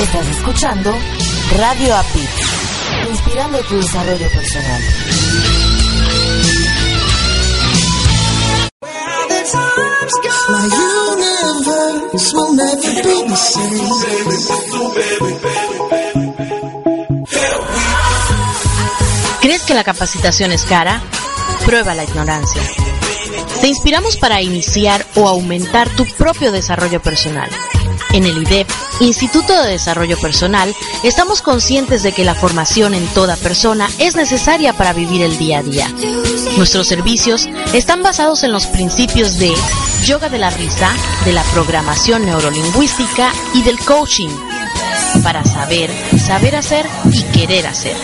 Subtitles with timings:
[0.00, 0.92] Estás escuchando
[1.56, 2.28] Radio API,
[3.08, 4.82] inspirando tu desarrollo personal.
[19.40, 21.00] ¿Crees que la capacitación es cara?
[21.64, 22.62] Prueba la ignorancia.
[23.60, 27.48] Te inspiramos para iniciar o aumentar tu propio desarrollo personal.
[28.14, 28.68] En el IDEP,
[29.00, 34.72] Instituto de Desarrollo Personal, estamos conscientes de que la formación en toda persona es necesaria
[34.72, 35.92] para vivir el día a día.
[36.56, 39.52] Nuestros servicios están basados en los principios de
[40.04, 40.92] yoga de la risa,
[41.24, 44.30] de la programación neurolingüística y del coaching,
[45.24, 45.90] para saber,
[46.24, 47.96] saber hacer y querer hacer.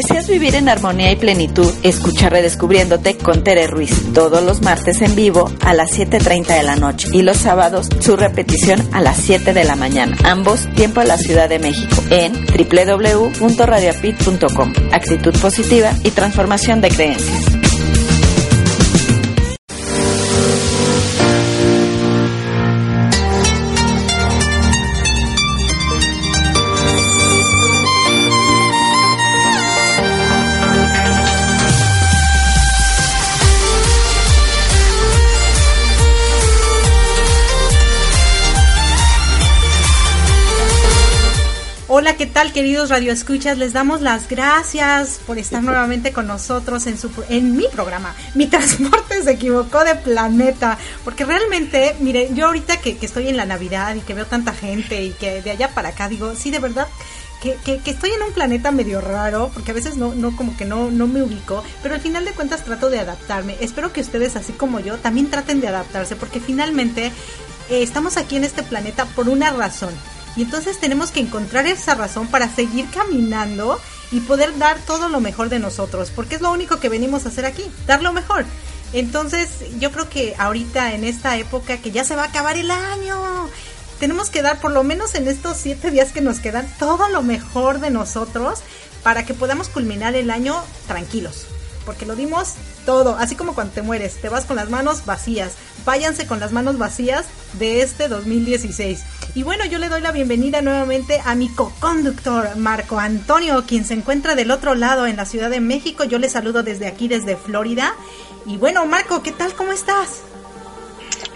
[0.01, 1.71] ¿Deseas vivir en armonía y plenitud?
[1.83, 6.75] Escucha Redescubriéndote con Tere Ruiz todos los martes en vivo a las 7.30 de la
[6.75, 10.17] noche y los sábados su repetición a las 7 de la mañana.
[10.23, 14.73] Ambos tiempo en la Ciudad de México en www.radiopit.com.
[14.91, 17.60] Actitud positiva y transformación de creencias.
[42.21, 43.57] ¿Qué tal queridos radioescuchas?
[43.57, 48.13] Les damos las gracias por estar nuevamente con nosotros en, su, en mi programa.
[48.35, 53.37] Mi transporte se equivocó de planeta, porque realmente, mire, yo ahorita que, que estoy en
[53.37, 56.51] la Navidad y que veo tanta gente y que de allá para acá digo, sí,
[56.51, 56.87] de verdad,
[57.41, 60.55] que, que, que, estoy en un planeta medio raro, porque a veces no, no como
[60.55, 63.57] que no, no me ubico, pero al final de cuentas trato de adaptarme.
[63.61, 68.35] Espero que ustedes, así como yo, también traten de adaptarse, porque finalmente eh, estamos aquí
[68.35, 69.95] en este planeta por una razón.
[70.35, 73.79] Y entonces tenemos que encontrar esa razón para seguir caminando
[74.11, 77.29] y poder dar todo lo mejor de nosotros, porque es lo único que venimos a
[77.29, 78.45] hacer aquí, dar lo mejor.
[78.93, 79.49] Entonces
[79.79, 83.17] yo creo que ahorita en esta época que ya se va a acabar el año,
[83.99, 87.21] tenemos que dar por lo menos en estos siete días que nos quedan todo lo
[87.21, 88.59] mejor de nosotros
[89.03, 91.45] para que podamos culminar el año tranquilos.
[91.85, 92.55] Porque lo dimos
[92.85, 95.53] todo, así como cuando te mueres, te vas con las manos vacías.
[95.85, 99.03] Váyanse con las manos vacías de este 2016.
[99.33, 103.93] Y bueno, yo le doy la bienvenida nuevamente a mi co-conductor, Marco Antonio, quien se
[103.93, 106.03] encuentra del otro lado en la Ciudad de México.
[106.03, 107.95] Yo le saludo desde aquí, desde Florida.
[108.45, 109.53] Y bueno, Marco, ¿qué tal?
[109.53, 110.21] ¿Cómo estás?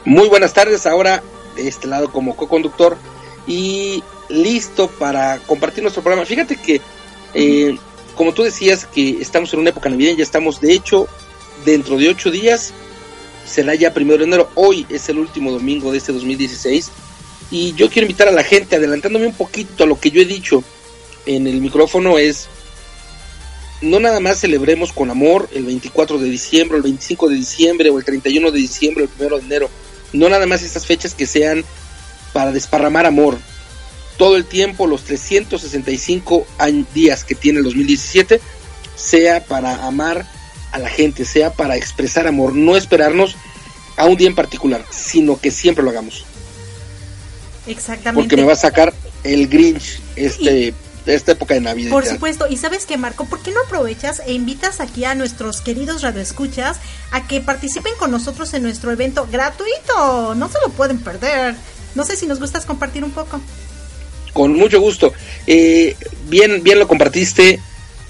[0.04, 1.24] Muy buenas tardes, ahora
[1.56, 2.98] de este lado como co-conductor
[3.48, 6.26] y listo para compartir nuestro programa.
[6.26, 6.82] Fíjate que,
[7.34, 7.78] eh,
[8.16, 11.08] como tú decías, que estamos en una época navideña, ya estamos, de hecho,
[11.66, 12.74] dentro de ocho días,
[13.46, 16.92] será ya primero de enero, hoy es el último domingo de este 2016
[17.52, 20.26] y yo quiero invitar a la gente, adelantándome un poquito a lo que yo he
[20.26, 20.64] dicho
[21.26, 22.48] en el micrófono, es
[23.82, 27.98] no nada más celebremos con amor el 24 de diciembre, el 25 de diciembre o
[27.98, 29.70] el 31 de diciembre, el primero de enero,
[30.14, 31.64] no nada más estas fechas que sean
[32.34, 33.38] para desparramar amor.
[34.18, 36.48] Todo el tiempo, los 365
[36.94, 38.40] días que tiene el 2017,
[38.96, 40.26] sea para amar
[40.76, 43.38] a la gente, sea para expresar amor, no esperarnos
[43.96, 46.26] a un día en particular, sino que siempre lo hagamos.
[47.66, 48.22] Exactamente.
[48.22, 48.94] Porque me va a sacar
[49.24, 50.74] el Grinch este, y,
[51.06, 51.92] esta época de Navidad.
[51.92, 55.62] Por supuesto, y sabes que Marco, ¿por qué no aprovechas e invitas aquí a nuestros
[55.62, 56.78] queridos radioescuchas
[57.12, 60.36] a que participen con nosotros en nuestro evento gratuito?
[60.36, 61.56] No se lo pueden perder.
[61.96, 63.40] No sé si nos gustas compartir un poco.
[64.34, 65.14] Con mucho gusto.
[65.48, 65.96] Eh,
[66.28, 67.62] bien, bien lo compartiste.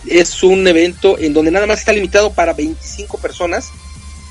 [0.07, 3.69] Es un evento en donde nada más está limitado para 25 personas.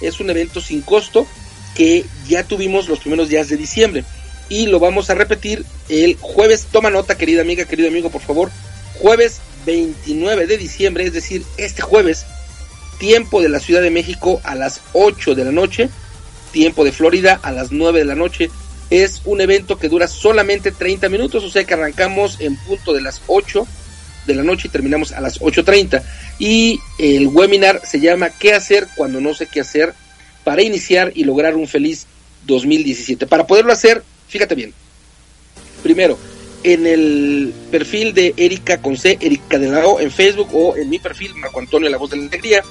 [0.00, 1.26] Es un evento sin costo
[1.75, 4.05] que ya tuvimos los primeros días de diciembre
[4.49, 6.67] y lo vamos a repetir el jueves.
[6.71, 8.50] Toma nota, querida amiga, querido amigo, por favor.
[9.00, 12.26] Jueves 29 de diciembre, es decir, este jueves
[12.99, 15.88] tiempo de la Ciudad de México a las 8 de la noche,
[16.53, 18.50] tiempo de Florida a las 9 de la noche.
[18.91, 23.00] Es un evento que dura solamente 30 minutos, o sea que arrancamos en punto de
[23.00, 23.67] las 8
[24.26, 26.03] de la noche y terminamos a las 8.30.
[26.38, 29.94] Y el webinar se llama ¿Qué hacer cuando no sé qué hacer?
[30.44, 32.06] para iniciar y lograr un feliz
[32.47, 33.26] 2017.
[33.26, 34.73] Para poderlo hacer, fíjate bien.
[35.82, 36.19] Primero,
[36.62, 41.35] en el perfil de Erika con Erika de la en Facebook o en mi perfil,
[41.37, 42.62] Marco Antonio La Voz de la Alegría,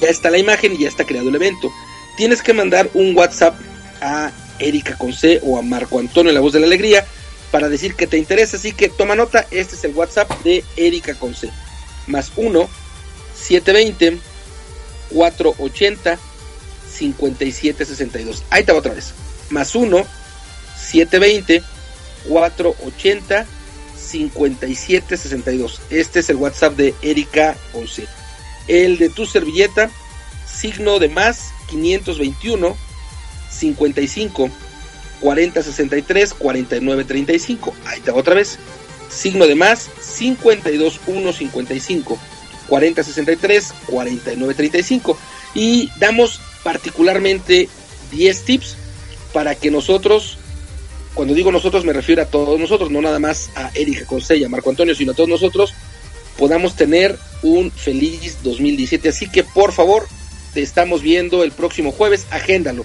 [0.00, 1.70] ya está la imagen y ya está creado el evento.
[2.16, 3.58] Tienes que mandar un WhatsApp
[4.00, 5.12] a Erika con
[5.42, 7.04] o a Marco Antonio La Voz de la Alegría
[7.50, 8.56] para decir que te interesa.
[8.56, 11.50] Así que toma nota, este es el WhatsApp de Erika con C.
[12.06, 12.68] Más 1
[13.34, 14.18] 720
[15.12, 16.18] 480
[16.90, 18.44] 5762.
[18.50, 19.12] Ahí está otra vez.
[19.50, 20.04] Más 1
[20.76, 21.62] 720
[22.28, 23.46] 480
[23.96, 25.80] 5762.
[25.90, 28.06] Este es el WhatsApp de Erika Once.
[28.68, 29.90] El de tu servilleta,
[30.46, 32.76] signo de más 521
[33.50, 34.50] 55
[35.20, 37.74] 40 63 49 35.
[37.84, 38.58] Ahí está otra vez.
[39.08, 42.18] Signo de más 52 1 55
[42.68, 45.18] 40 63 49 35.
[45.54, 47.68] Y damos particularmente
[48.10, 48.76] 10 tips
[49.32, 50.38] para que nosotros,
[51.14, 54.70] cuando digo nosotros me refiero a todos nosotros, no nada más a Erika Consella, Marco
[54.70, 55.74] Antonio, sino a todos nosotros,
[56.36, 59.08] podamos tener un feliz 2017.
[59.08, 60.06] Así que por favor,
[60.54, 62.84] te estamos viendo el próximo jueves, agéndalo.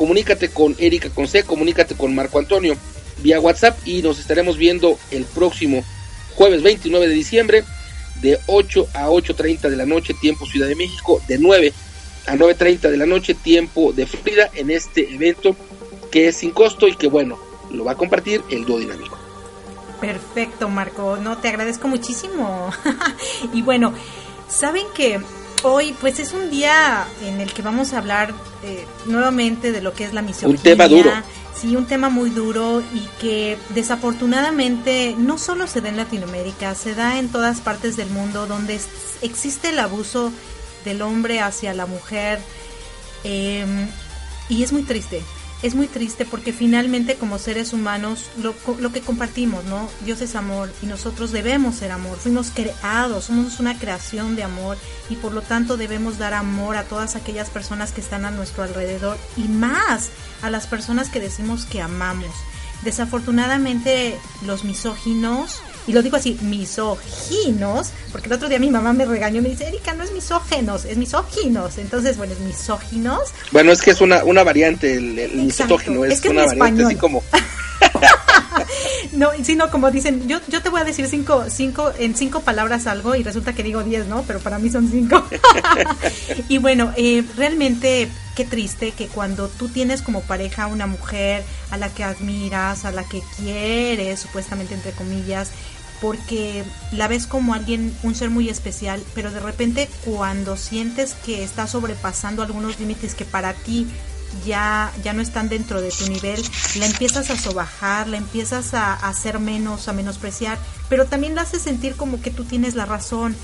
[0.00, 2.74] Comunícate con Erika Conce, comunícate con Marco Antonio
[3.18, 5.84] vía WhatsApp y nos estaremos viendo el próximo
[6.36, 7.64] jueves 29 de diciembre
[8.22, 11.74] de 8 a 8.30 de la noche, tiempo Ciudad de México, de 9
[12.28, 15.54] a 9.30 de la noche, tiempo de Florida, en este evento
[16.10, 17.38] que es sin costo y que bueno,
[17.70, 19.18] lo va a compartir el dúo dinámico.
[20.00, 21.18] Perfecto, Marco.
[21.18, 22.72] No, te agradezco muchísimo.
[23.52, 23.92] y bueno,
[24.48, 25.20] saben que
[25.62, 29.92] hoy pues es un día en el que vamos a hablar eh, nuevamente de lo
[29.92, 30.50] que es la misión.
[30.50, 31.10] Un tema duro.
[31.54, 36.94] Sí, un tema muy duro y que desafortunadamente no solo se da en Latinoamérica, se
[36.94, 38.80] da en todas partes del mundo donde
[39.20, 40.32] existe el abuso
[40.86, 42.40] del hombre hacia la mujer.
[43.24, 43.88] Em,
[44.48, 45.22] y es muy triste,
[45.62, 49.88] es muy triste porque finalmente como seres humanos lo, lo, que compartimos, ¿no?
[50.04, 54.78] Dios es amor y nosotros debemos ser amor, fuimos creados, somos una creación de amor
[55.10, 58.62] y por lo tanto debemos dar amor a todas aquellas personas que están a nuestro
[58.62, 60.10] alrededor y más
[60.42, 62.34] a las personas que decimos que amamos.
[62.82, 69.04] Desafortunadamente los misóginos y lo digo así, misóginos, porque el otro día mi mamá me
[69.04, 71.78] regañó y me dice, Erika, no es misógenos, es misóginos.
[71.78, 73.30] Entonces, bueno, es misóginos.
[73.52, 77.22] Bueno, es que es una, una variante, el, misógino es, una variante así como...
[79.20, 82.86] no, sino como dicen, yo, yo te voy a decir cinco, cinco, en cinco palabras
[82.86, 84.22] algo y resulta que digo diez, ¿no?
[84.22, 85.22] Pero para mí son cinco.
[86.48, 91.76] y bueno, eh, realmente qué triste que cuando tú tienes como pareja una mujer a
[91.76, 95.50] la que admiras, a la que quieres, supuestamente entre comillas,
[96.00, 101.44] porque la ves como alguien, un ser muy especial, pero de repente cuando sientes que
[101.44, 103.86] está sobrepasando algunos límites que para ti
[104.44, 106.42] ya, ya no están dentro de tu nivel,
[106.76, 111.62] la empiezas a sobajar, la empiezas a, hacer menos, a menospreciar, pero también la haces
[111.62, 113.36] sentir como que tú tienes la razón.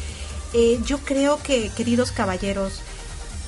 [0.52, 2.82] Eh, yo creo que, queridos caballeros,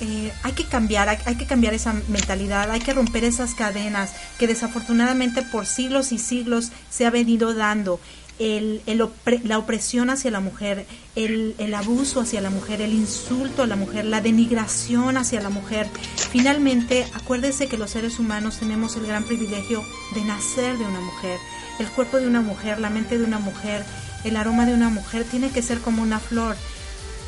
[0.00, 4.46] eh, hay que cambiar, hay, que cambiar esa mentalidad, hay que romper esas cadenas que
[4.46, 7.98] desafortunadamente por siglos y siglos se ha venido dando.
[8.38, 8.82] El,
[9.44, 13.74] la opresión hacia la mujer, el, el, abuso hacia la mujer, el insulto a la
[13.74, 15.88] mujer, la denigración hacia la mujer.
[16.30, 19.82] Finalmente, acuérdese que los seres humanos tenemos el gran privilegio
[20.14, 21.38] de nacer de una mujer.
[21.80, 23.84] El cuerpo de una mujer, la mente de una mujer,
[24.24, 26.56] el aroma de una mujer tiene que ser como una flor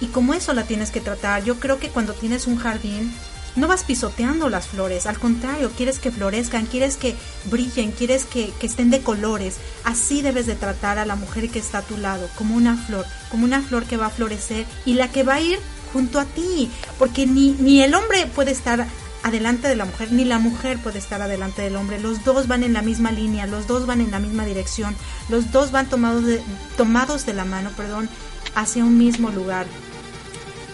[0.01, 1.45] y como eso la tienes que tratar.
[1.45, 3.13] Yo creo que cuando tienes un jardín,
[3.57, 7.17] no vas pisoteando las flores, al contrario, quieres que florezcan, quieres que
[7.51, 9.57] brillen, quieres que, estén de colores.
[9.85, 13.05] Así debes de tratar a la mujer que está a tu lado, como una flor,
[13.31, 15.59] como una flor que va a florecer y la que va a ir
[15.93, 18.87] junto a ti, porque ni, ni el hombre puede estar
[19.23, 22.01] adelante de la mujer, ni la mujer puede estar adelante del hombre.
[22.01, 24.95] Los dos van en la misma línea, los dos van en la misma dirección,
[25.29, 26.41] los dos van tomados de,
[26.77, 28.09] tomados de la mano, perdón,
[28.55, 29.67] hacia un mismo lugar.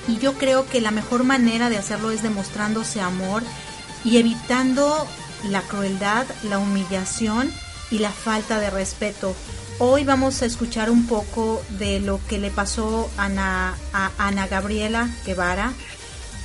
[0.08, 3.42] Y yo creo que la mejor manera de hacerlo es demostrándose amor
[4.04, 5.06] y evitando
[5.50, 7.52] la crueldad, la humillación
[7.90, 9.34] y la falta de respeto.
[9.78, 13.74] Hoy vamos a escuchar un poco de lo que le pasó a
[14.18, 15.72] Ana, Gabriela Guevara,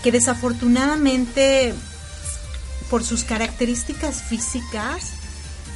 [0.03, 1.73] que desafortunadamente
[2.89, 5.11] por sus características físicas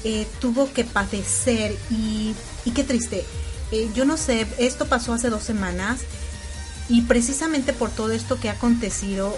[0.04, 2.36] eh, tuvo que padecer y,
[2.76, 3.26] qué triste.
[3.72, 6.02] Eh, yo no sé, esto pasó hace dos semanas
[6.88, 9.36] Y precisamente por todo esto que ha acontecido,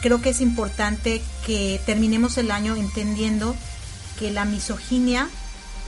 [0.00, 3.54] creo que es importante que terminemos el año entendiendo
[4.18, 5.28] que la misoginia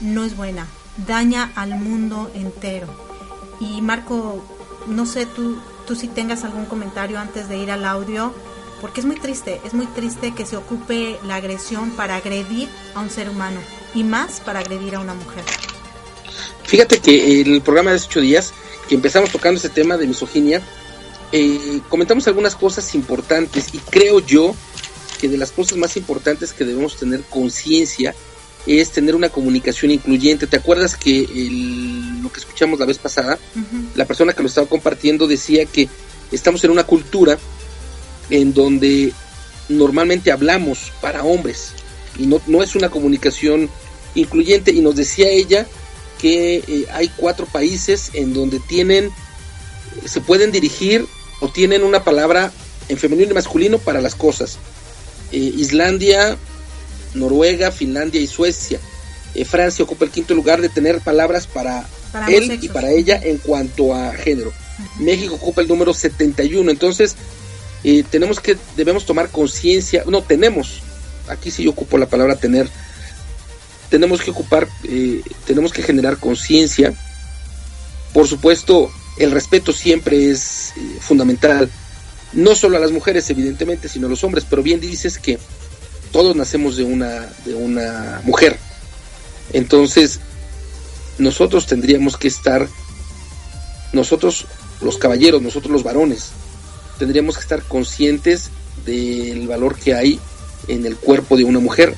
[0.01, 0.67] no es buena,
[1.07, 2.87] daña al mundo entero.
[3.59, 4.45] Y Marco,
[4.87, 8.33] no sé tú, tú si tengas algún comentario antes de ir al audio,
[8.81, 12.99] porque es muy triste, es muy triste que se ocupe la agresión para agredir a
[12.99, 13.59] un ser humano
[13.95, 15.43] y más para agredir a una mujer.
[16.63, 18.53] Fíjate que en el programa de hace ocho días,
[18.87, 20.61] que empezamos tocando ese tema de misoginia,
[21.31, 24.55] eh, comentamos algunas cosas importantes y creo yo
[25.19, 28.13] que de las cosas más importantes que debemos tener conciencia
[28.65, 30.47] es tener una comunicación incluyente.
[30.47, 31.21] ¿Te acuerdas que
[32.21, 33.39] lo que escuchamos la vez pasada,
[33.95, 35.89] la persona que lo estaba compartiendo decía que
[36.31, 37.37] estamos en una cultura
[38.29, 39.13] en donde
[39.69, 41.71] normalmente hablamos para hombres
[42.17, 43.69] y no, no es una comunicación
[44.15, 45.65] incluyente y nos decía ella
[46.17, 49.11] que eh, hay cuatro países en donde tienen
[50.05, 51.05] se pueden dirigir
[51.39, 52.51] o tienen una palabra
[52.89, 54.57] en femenino y masculino para las cosas.
[55.31, 56.37] Eh, Islandia
[57.13, 58.79] Noruega Finlandia y Suecia.
[59.33, 61.87] Eh, Francia ocupa el quinto lugar de tener palabras para,
[62.27, 64.51] él y para ella en cuanto a género.
[64.99, 67.15] México ocupa el número 71 entonces
[68.09, 70.81] tenemos que, debemos tomar conciencia, no tenemos,
[71.29, 72.69] aquí sí yo ocupo la palabra tener,
[73.89, 76.93] tenemos que ocupar, eh, tenemos que generar conciencia.
[78.13, 81.69] Por supuesto, el respeto siempre es eh, fundamental,
[82.33, 85.39] no solo a las mujeres, evidentemente, sino a los hombres, pero bien dices que
[86.11, 88.57] todos nacemos de una, de una mujer.
[89.53, 90.19] Entonces,
[91.17, 92.67] nosotros tendríamos que estar,
[93.93, 94.45] nosotros
[94.81, 96.31] los caballeros, nosotros los varones,
[96.99, 98.49] tendríamos que estar conscientes
[98.85, 100.19] del valor que hay
[100.67, 101.95] en el cuerpo de una mujer.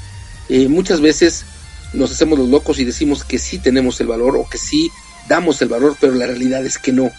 [0.47, 1.45] Eh, muchas veces
[1.93, 4.91] nos hacemos los locos y decimos que sí tenemos el valor o que sí
[5.27, 7.11] damos el valor, pero la realidad es que no.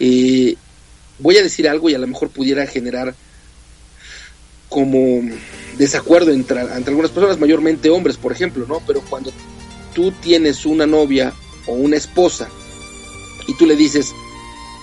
[0.00, 0.56] Eh,
[1.18, 3.14] voy a decir algo y a lo mejor pudiera generar
[4.68, 5.20] como
[5.76, 8.80] desacuerdo entre, entre algunas personas, mayormente hombres, por ejemplo, ¿no?
[8.86, 9.32] Pero cuando
[9.94, 11.32] tú tienes una novia
[11.66, 12.48] o una esposa
[13.46, 14.12] y tú le dices,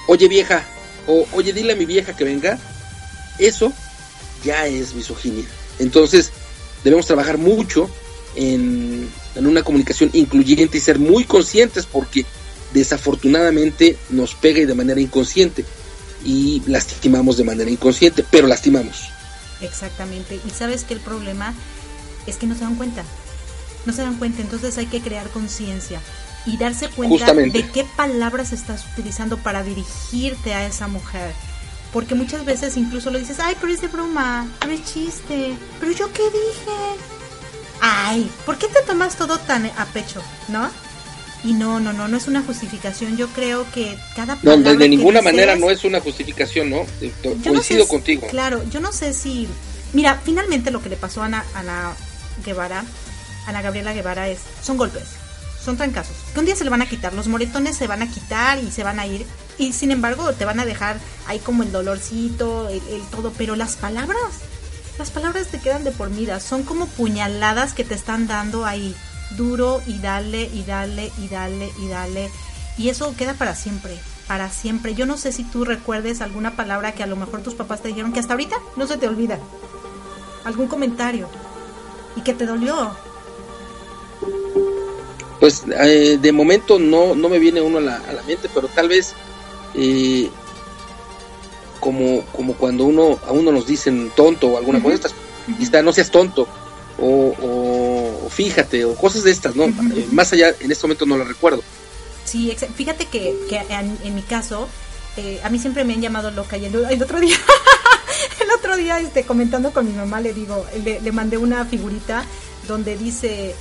[0.07, 0.63] oye vieja,
[1.07, 2.59] o oye, dile a mi vieja que venga,
[3.39, 3.73] eso
[4.43, 5.45] ya es misoginia.
[5.79, 6.31] Entonces,
[6.83, 7.89] debemos trabajar mucho
[8.35, 9.09] en,
[9.47, 12.25] una comunicación incluyente y ser muy conscientes porque
[12.73, 15.65] desafortunadamente nos pega y de manera inconsciente
[16.23, 19.09] y lastimamos de manera inconsciente, pero lastimamos.
[19.61, 20.39] Exactamente.
[20.45, 21.53] Y sabes que el problema
[22.27, 23.03] es que no se dan cuenta.
[23.85, 26.01] No se dan cuenta, entonces hay que crear conciencia
[26.45, 31.33] y darse cuenta de qué palabras estás utilizando para dirigirte a esa mujer.
[31.93, 35.91] Porque muchas veces incluso lo dices, ay, pero es de broma, pero es chiste, pero
[35.91, 37.18] yo qué dije.
[37.81, 40.69] Ay, ¿por qué te tomas todo tan a pecho, no?
[41.43, 43.15] Y no, no, no, no es una justificación.
[43.15, 44.73] Yo creo que cada palabra.
[44.73, 46.85] No, de, ninguna manera no es una justificación, ¿no?
[47.43, 48.27] Coincido contigo.
[48.27, 49.47] Claro, yo no sé si.
[49.93, 51.93] Mira, finalmente lo que le pasó a Ana, Ana
[52.45, 52.83] Guevara,
[53.47, 54.39] Ana Gabriela Guevara es.
[54.61, 55.19] Son golpes
[55.63, 56.15] son trancazos.
[56.33, 58.71] Que un día se le van a quitar, los moretones se van a quitar y
[58.71, 59.25] se van a ir.
[59.57, 62.81] Y sin embargo te van a dejar ahí como el dolorcito, el,
[63.11, 63.33] todo.
[63.37, 64.39] Pero las palabras,
[64.99, 66.39] las palabras te quedan de por vida.
[66.39, 68.95] Son como puñaladas que te están dando ahí.
[69.37, 72.29] Duro y dale y dale y dale y dale.
[72.77, 74.93] Y eso queda para siempre, para siempre.
[74.95, 77.87] Yo no sé si tú recuerdes alguna palabra que a lo mejor tus papás te
[77.87, 79.39] dijeron que hasta ahorita no se te olvida.
[80.43, 81.29] Algún comentario.
[82.15, 82.95] Y que te dolió
[85.39, 88.67] pues eh, de momento no, no me viene uno a la, a la mente, pero
[88.67, 89.13] tal vez
[89.73, 90.29] eh,
[91.89, 95.15] como, como cuando uno a uno nos dicen tonto o alguna cosa de estas,
[95.59, 96.47] y está, no seas tonto,
[96.99, 99.63] o, o, fíjate, o cosas de estas, ¿no?
[99.65, 101.63] Eh, más allá, en este momento no lo recuerdo.
[102.25, 103.59] Sí, fíjate que, que
[104.03, 104.67] en, mi caso,
[105.43, 107.37] a mí siempre me han llamado loca, y el, otro día...
[108.43, 112.23] el otro día este, comentando con mi mamá le digo, le, le mandé una figurita
[112.67, 113.55] donde dice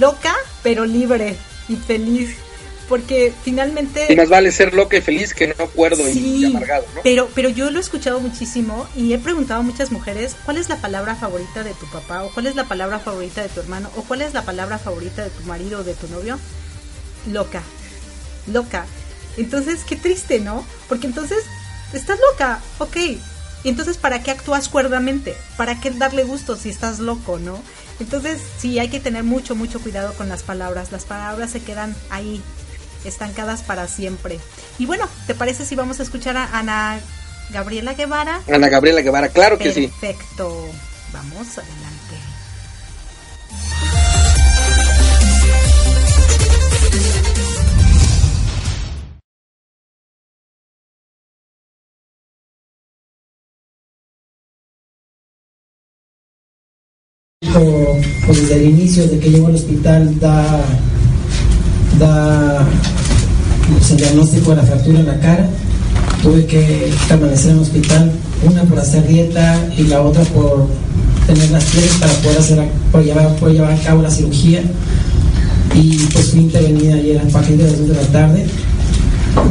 [0.00, 1.36] loca, pero libre
[1.68, 2.36] y feliz.
[2.88, 4.06] Porque finalmente...
[4.08, 7.02] Y más vale ser loca y feliz que no acuerdo y amargado, ¿no?
[7.02, 10.68] Pero, pero yo lo he escuchado muchísimo y he preguntado a muchas mujeres cuál es
[10.68, 13.90] la palabra favorita de tu papá o cuál es la palabra favorita de tu hermano
[13.96, 16.38] o cuál es la palabra favorita de tu marido o de tu novio.
[17.32, 17.62] Loca,
[18.52, 18.86] loca.
[19.36, 20.64] Entonces, qué triste, ¿no?
[20.88, 21.44] Porque entonces,
[21.92, 22.96] estás loca, ok.
[23.64, 25.34] Y entonces, ¿para qué actúas cuerdamente?
[25.56, 27.60] ¿Para qué darle gusto si estás loco, no?
[27.98, 30.92] Entonces, sí, hay que tener mucho, mucho cuidado con las palabras.
[30.92, 32.40] Las palabras se quedan ahí,
[33.04, 34.38] estancadas para siempre.
[34.78, 36.98] Y bueno, ¿te parece si vamos a escuchar a Ana
[37.50, 38.40] Gabriela Guevara?
[38.52, 39.88] Ana Gabriela Guevara, claro que sí.
[40.00, 40.68] Perfecto,
[41.12, 41.96] vamos adelante.
[57.56, 60.60] Pues, pues desde el inicio de que llegó al hospital da
[61.98, 62.66] da
[63.90, 65.48] el diagnóstico de la fractura en la cara.
[66.22, 68.12] Tuve que permanecer en el hospital,
[68.42, 70.68] una por hacer dieta y la otra por
[71.26, 74.62] tener las pies para poder, hacer, por llevar, a cabo la cirugía.
[75.74, 78.46] Y pues fui intervenida ayer a partir de las 2 de la tarde.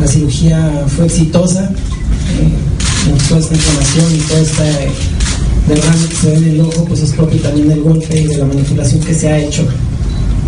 [0.02, 1.64] La cirugía fue exitosa.
[1.64, 4.64] Eh, toda esta inflamación y toda esta
[5.68, 8.38] derrame que se ve en el ojo, pues es propio también del golpe y de
[8.38, 9.68] la manipulación que se ha hecho.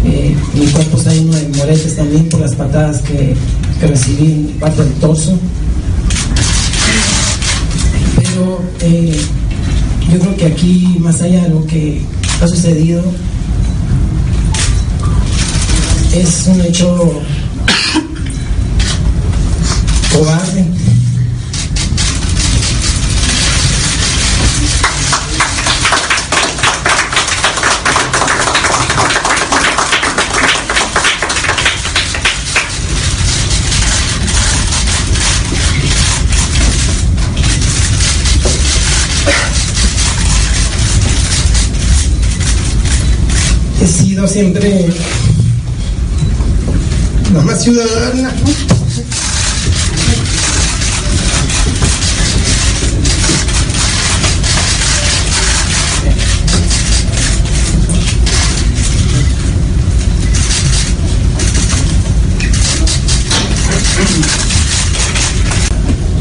[0.06, 3.36] Eh, mi cuerpo está lleno de moretes también por las patadas que,
[3.80, 5.38] que recibí en parte del torso.
[8.16, 9.20] Pero eh,
[10.12, 12.02] yo creo que aquí, más allá de lo que
[12.42, 13.04] ha sucedido,
[16.14, 16.98] es un hecho
[20.14, 20.77] cobarde.
[43.80, 44.88] He sido siempre
[47.34, 48.34] la más ciudadana.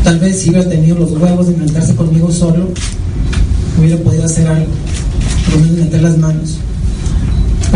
[0.04, 2.68] Tal vez si hubiera tenido los huevos de inventarse conmigo solo,
[3.76, 4.70] hubiera podido hacer algo,
[5.46, 6.58] por lo menos meter las manos,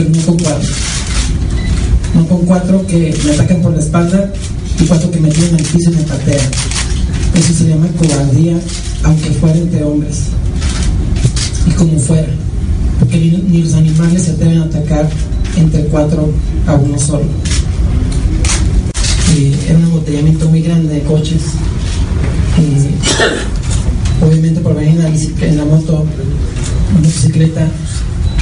[0.00, 0.68] pero no con cuatro.
[2.14, 4.32] No con cuatro que me atacan por la espalda
[4.80, 6.50] y cuatro que me tiran al piso y me patean.
[7.34, 8.58] Eso se llama cobardía,
[9.02, 10.22] aunque fuera entre hombres.
[11.66, 12.28] Y como fuera.
[12.98, 15.08] Porque ni, los animales se a atacar
[15.56, 16.32] entre cuatro
[16.66, 17.26] a uno solo.
[19.36, 21.42] Y era un embotellamiento muy grande de coches.
[22.58, 26.06] Y obviamente por venir en la, en la moto,
[26.90, 27.68] en motocicleta,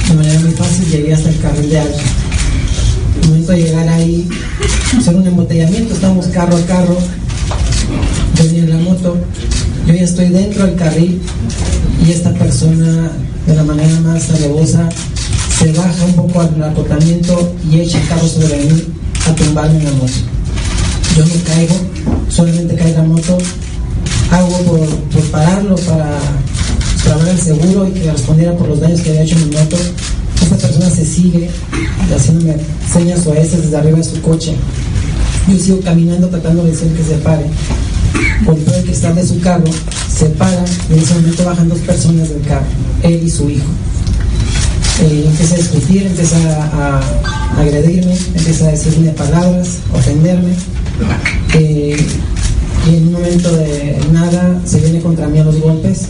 [0.09, 1.99] de manera muy fácil llegué hasta el carril de alto.
[3.21, 4.27] Al momento de llegar ahí,
[4.97, 6.97] hacer un embotellamiento, estamos carro a carro,
[8.37, 9.17] venía en la moto,
[9.85, 11.21] yo ya estoy dentro del carril
[12.05, 13.11] y esta persona
[13.45, 14.89] de la manera más alevosa
[15.57, 18.83] se baja un poco al acotamiento y echa el carro sobre mí
[19.27, 20.13] a tumbarme en la moto.
[21.15, 21.75] Yo no caigo,
[22.29, 23.37] solamente cae la moto,
[24.31, 24.57] hago
[25.11, 26.19] por pararlo para,
[27.15, 29.77] ver el seguro y que respondiera por los daños que había hecho mi moto.
[30.41, 31.49] Esta persona se sigue
[32.15, 32.55] haciéndome
[32.91, 34.55] señas o S desde arriba de su coche.
[35.47, 37.45] Yo sigo caminando tratando de decir que se pare.
[38.45, 39.65] Golpeo el cristal de su carro,
[40.11, 42.65] se para y en ese momento bajan dos personas del carro,
[43.03, 43.67] él y su hijo.
[45.01, 46.99] Eh, empieza a discutir, empieza a,
[47.57, 50.53] a agredirme, empieza a decirme palabras, ofenderme.
[51.53, 51.97] Eh,
[52.87, 56.07] y en un momento de nada se viene contra mí a los golpes.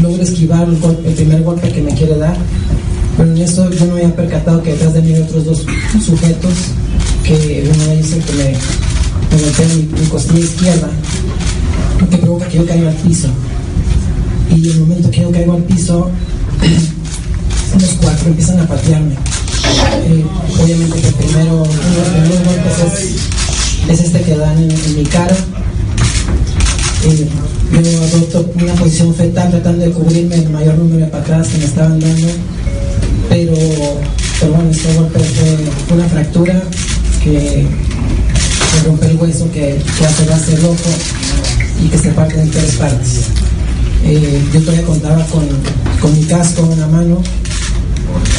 [0.00, 2.36] Logro esquivar el, primer golpe que me quiere dar,
[3.16, 5.66] pero en eso yo no había percatado que detrás de mí hay otros dos
[6.04, 6.52] sujetos,
[7.24, 8.44] que uno de ellos que me,
[9.32, 10.90] me golpea mi, mi costilla izquierda,
[12.00, 13.28] lo que provoca que yo caiga al piso.
[14.54, 16.10] Y en el momento que yo caigo al piso,
[17.80, 19.14] los cuatro empiezan a patearme.
[19.14, 20.24] Eh,
[20.62, 23.18] obviamente que primero, uno de los golpes
[23.88, 25.36] es, es este que dan en mi cara.
[27.06, 31.64] Yo adopto una posición fetal tratando de cubrirme el mayor número de patadas que me
[31.64, 32.26] estaban dando.
[33.28, 33.54] Pero,
[34.40, 36.62] pero bueno, este golpe fue una fractura
[37.22, 40.90] que, que rompe el hueso, que, que hace base el ojo
[41.84, 43.20] y que se parte en tres partes.
[44.04, 45.46] Eh, yo todavía contaba con,
[46.00, 47.22] con mi casco en la mano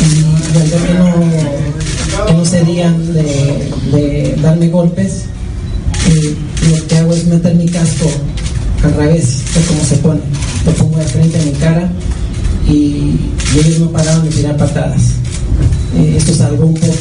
[0.02, 5.24] y al ver que no, que no cedían de, de darme golpes,
[6.10, 6.36] eh,
[6.70, 8.10] lo que hago es meter mi casco
[8.84, 10.22] al revés, es como se pone.
[10.66, 11.90] Lo pongo de frente a mi cara
[12.70, 13.16] y,
[13.58, 15.02] ellos no pararon de tirar patadas.
[15.96, 16.94] Eh, esto es algo un poco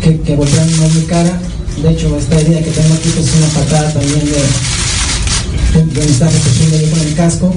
[0.00, 1.40] que, que golpearon más mi cara.
[1.82, 6.10] De hecho, esta herida que tengo aquí pues, es una patada también de, de, de
[6.10, 7.54] está protegiendo yo con el casco.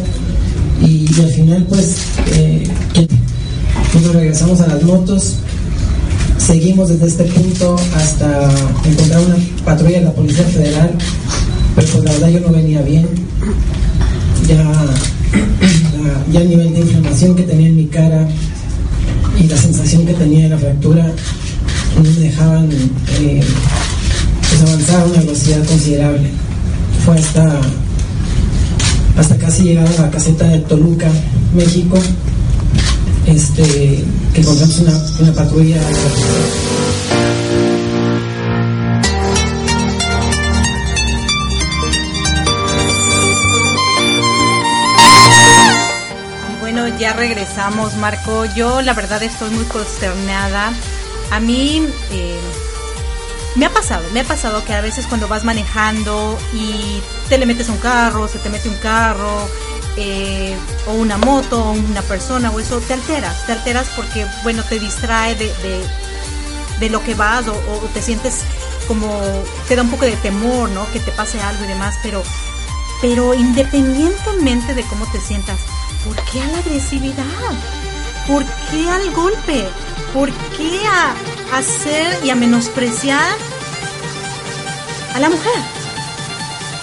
[0.81, 1.95] Y, al final, pues,
[2.33, 2.63] eh,
[3.91, 5.35] cuando regresamos a las motos,
[6.37, 8.49] seguimos desde este punto hasta
[8.85, 10.91] encontrar una patrulla de la Policía Federal,
[11.77, 13.07] pero pues la verdad yo no venía bien.
[14.47, 14.63] Ya,
[16.31, 18.27] ya el nivel de inflamación que tenía en mi cara
[19.39, 21.05] y la sensación que tenía de la fractura
[21.95, 22.67] no me dejaban
[23.19, 23.41] eh,
[24.49, 26.29] pues avanzar a una velocidad considerable.
[27.05, 27.61] Fue hasta,
[29.15, 31.11] hasta casi llegar a la caseta de Toluca,
[31.55, 31.99] México,
[33.27, 35.79] este, que encontramos una, una patrulla.
[46.97, 48.45] Ya regresamos, Marco.
[48.45, 50.73] Yo la verdad estoy muy consternada.
[51.31, 52.39] A mí eh,
[53.55, 57.45] me ha pasado, me ha pasado que a veces cuando vas manejando y te le
[57.45, 59.47] metes a un carro, se te mete un carro,
[59.97, 60.55] eh,
[60.87, 64.79] o una moto, o una persona, o eso, te alteras, te alteras porque, bueno, te
[64.79, 65.51] distrae de,
[66.79, 68.43] de, lo que vas, o, o, te sientes
[68.87, 69.19] como,
[69.67, 70.89] te da un poco de temor, ¿no?
[70.91, 72.23] Que te pase algo y demás, pero,
[73.01, 75.59] pero independientemente de cómo te sientas,
[76.05, 77.25] ¿por qué a la agresividad?
[78.27, 79.67] ¿Por qué al golpe?
[80.13, 81.13] ¿Por qué a
[81.57, 83.35] hacer y a menospreciar
[85.13, 85.59] a la mujer?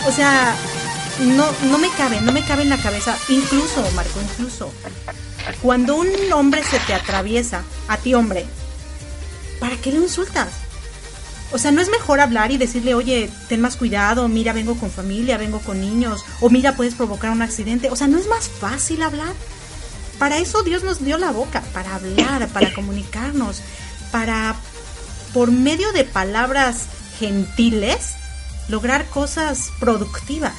[0.06, 0.54] O sea,
[1.20, 3.16] no, no me cabe, no me cabe en la cabeza.
[3.28, 4.72] Incluso, Marco, incluso,
[5.62, 8.46] cuando un hombre se te atraviesa, a ti hombre,
[9.60, 10.48] ¿para qué lo insultas?
[11.54, 14.90] O sea, no es mejor hablar y decirle, oye, ten más cuidado, mira, vengo con
[14.90, 17.90] familia, vengo con niños, o mira, puedes provocar un accidente.
[17.90, 19.32] O sea, ¿no es más fácil hablar?
[20.18, 23.62] Para eso Dios nos dio la boca, para hablar, para comunicarnos,
[24.10, 24.56] para,
[25.32, 26.86] por medio de palabras
[27.20, 28.14] gentiles,
[28.68, 30.56] lograr cosas productivas.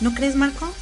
[0.00, 0.72] ¿No crees, Marco?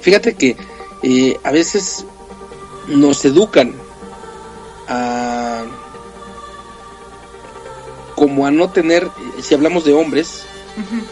[0.00, 0.56] Fíjate que
[1.02, 2.06] eh, a veces
[2.88, 3.74] nos educan
[4.88, 5.31] a
[8.22, 9.10] como a no tener,
[9.42, 10.44] si hablamos de hombres,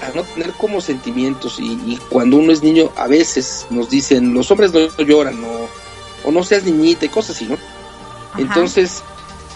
[0.01, 4.33] a no tener como sentimientos y, y, cuando uno es niño a veces nos dicen
[4.33, 5.69] los hombres no lloran o,
[6.23, 7.55] o no seas niñita y cosas así, ¿no?
[7.55, 8.41] Ajá.
[8.41, 9.03] Entonces,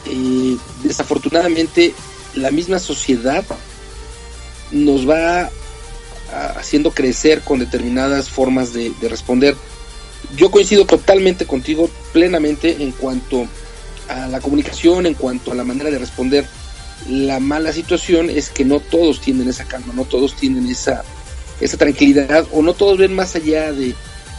[0.06, 1.94] eh, desafortunadamente
[2.34, 3.44] la misma sociedad
[4.72, 5.48] nos va
[6.56, 9.54] haciendo crecer con determinadas formas de, de, responder.
[10.36, 13.46] Yo coincido totalmente contigo, plenamente, en cuanto
[14.08, 16.44] a la comunicación, en cuanto a la manera de responder.
[17.08, 21.04] La mala situación es que no todos tienen esa calma, no todos tienen esa,
[21.60, 23.94] esa tranquilidad o no todos ven más allá de,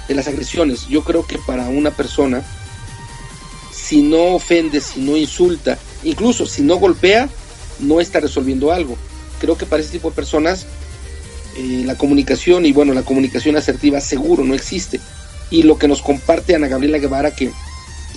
[0.07, 0.87] de las agresiones.
[0.87, 2.43] Yo creo que para una persona,
[3.71, 7.29] si no ofende, si no insulta, incluso si no golpea,
[7.79, 8.97] no está resolviendo algo.
[9.39, 10.65] Creo que para ese tipo de personas
[11.57, 14.99] eh, la comunicación y bueno, la comunicación asertiva seguro no existe.
[15.49, 17.51] Y lo que nos comparte Ana Gabriela Guevara, que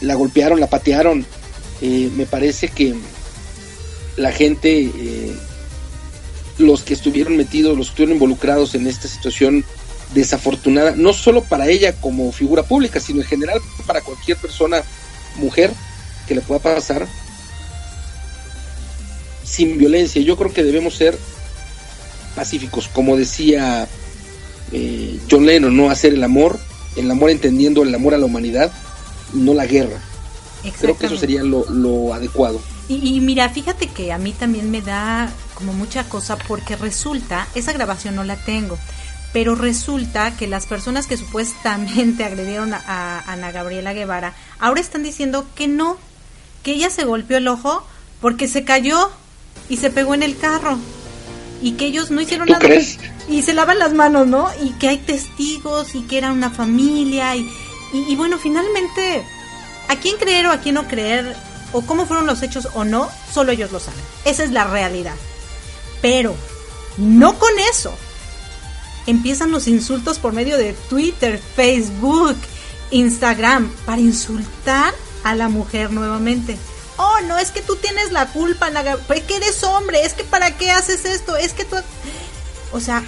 [0.01, 1.24] la golpearon, la patearon,
[1.81, 2.94] eh, me parece que
[4.18, 5.33] la gente, eh,
[6.59, 9.64] los que estuvieron metidos, los que estuvieron involucrados en esta situación
[10.14, 14.83] desafortunada, no solo para ella como figura pública, sino en general para cualquier persona,
[15.37, 15.70] mujer,
[16.26, 17.07] que le pueda pasar,
[19.44, 20.20] sin violencia.
[20.20, 21.16] Yo creo que debemos ser
[22.35, 23.88] pacíficos, como decía
[24.72, 26.59] eh, John Lennon, no hacer el amor,
[26.96, 28.72] el amor entendiendo el amor a la humanidad,
[29.33, 30.00] no la guerra.
[30.81, 32.61] Creo que eso sería lo, lo adecuado.
[32.88, 37.46] Y, y, mira, fíjate que a mí también me da como mucha cosa porque resulta,
[37.55, 38.79] esa grabación no la tengo,
[39.33, 45.03] pero resulta que las personas que supuestamente agredieron a, a Ana Gabriela Guevara ahora están
[45.03, 45.98] diciendo que no,
[46.62, 47.87] que ella se golpeó el ojo
[48.20, 49.11] porque se cayó
[49.68, 50.79] y se pegó en el carro
[51.61, 52.68] y que ellos no hicieron nada
[53.29, 54.48] y se lavan las manos, ¿no?
[54.62, 57.40] Y que hay testigos y que era una familia y,
[57.92, 59.22] y, y bueno, finalmente,
[59.88, 61.37] ¿a quién creer o a quién no creer?
[61.72, 64.00] O cómo fueron los hechos o no, solo ellos lo saben.
[64.24, 65.14] Esa es la realidad.
[66.00, 66.35] Pero
[66.96, 67.92] no con eso.
[69.07, 72.37] Empiezan los insultos por medio de Twitter, Facebook,
[72.90, 76.59] Instagram, para insultar a la mujer nuevamente.
[76.96, 80.57] Oh, no, es que tú tienes la culpa, es que eres hombre, es que para
[80.57, 81.76] qué haces esto, es que tú...
[82.72, 83.02] O sea,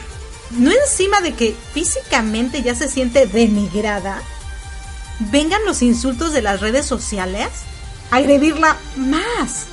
[0.51, 4.23] no encima de que físicamente ya se siente denigrada,
[5.19, 7.49] vengan los insultos de las redes sociales
[8.11, 9.67] agredirla más.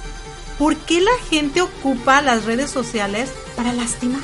[0.57, 4.21] ¿Por qué la gente ocupa las redes sociales para lastimar?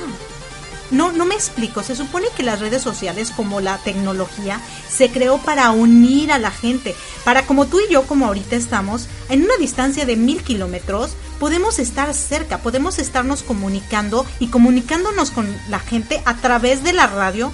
[0.93, 1.81] No, no me explico.
[1.81, 6.51] Se supone que las redes sociales, como la tecnología, se creó para unir a la
[6.51, 6.95] gente.
[7.23, 11.79] Para como tú y yo, como ahorita estamos, en una distancia de mil kilómetros, podemos
[11.79, 17.51] estar cerca, podemos estarnos comunicando y comunicándonos con la gente a través de la radio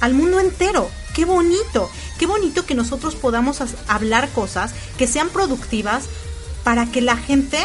[0.00, 0.88] al mundo entero.
[1.14, 6.04] Qué bonito, qué bonito que nosotros podamos hablar cosas que sean productivas
[6.64, 7.58] para que la gente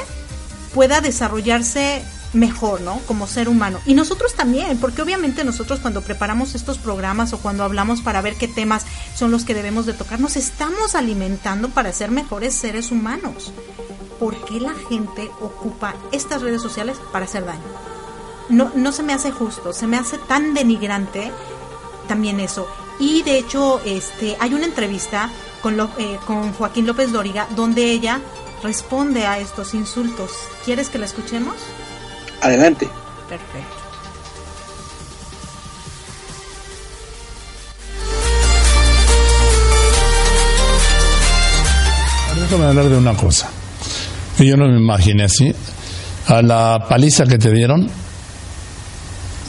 [0.74, 3.00] pueda desarrollarse mejor, ¿no?
[3.08, 3.80] Como ser humano.
[3.86, 8.36] Y nosotros también, porque obviamente nosotros cuando preparamos estos programas o cuando hablamos para ver
[8.36, 8.86] qué temas
[9.16, 13.52] son los que debemos de tocar, nos estamos alimentando para ser mejores seres humanos.
[14.20, 17.62] ¿Por qué la gente ocupa estas redes sociales para hacer daño?
[18.50, 21.32] No, no se me hace justo, se me hace tan denigrante
[22.08, 22.68] también eso.
[23.02, 25.30] Y de hecho este hay una entrevista
[25.62, 28.22] con, lo, eh, con Joaquín López Dóriga donde ella
[28.64, 30.32] responde a estos insultos.
[30.64, 31.56] ¿Quieres que la escuchemos?
[32.42, 32.88] Adelante.
[33.28, 33.82] Perfecto.
[42.40, 43.50] Déjame hablar de una cosa.
[44.38, 45.54] Que yo no me imaginé así.
[46.28, 47.90] A la paliza que te dieron,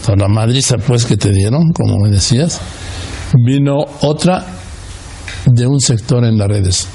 [0.06, 2.60] a la madriza pues que te dieron, como me decías,
[3.38, 4.44] vino otra
[5.46, 6.88] de un sector en las redes.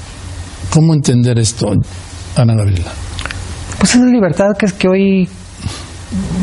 [0.70, 1.72] ¿Cómo entender esto,
[2.36, 2.90] Ana Gabriela?
[3.78, 5.28] Pues es la libertad que es que hoy,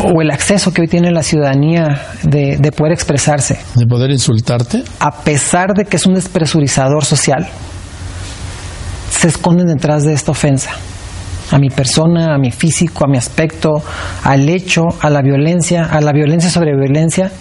[0.04, 3.60] o el acceso que hoy tiene la ciudadanía de, de poder expresarse.
[3.76, 4.84] ¿De poder insultarte?
[5.00, 7.48] A pesar de que es un despresurizador social,
[9.12, 10.72] se esconden detrás de esta ofensa.
[11.52, 13.84] A mi persona, a mi físico, a mi aspecto,
[14.24, 17.32] al hecho, a la violencia, a la violencia sobre violencia,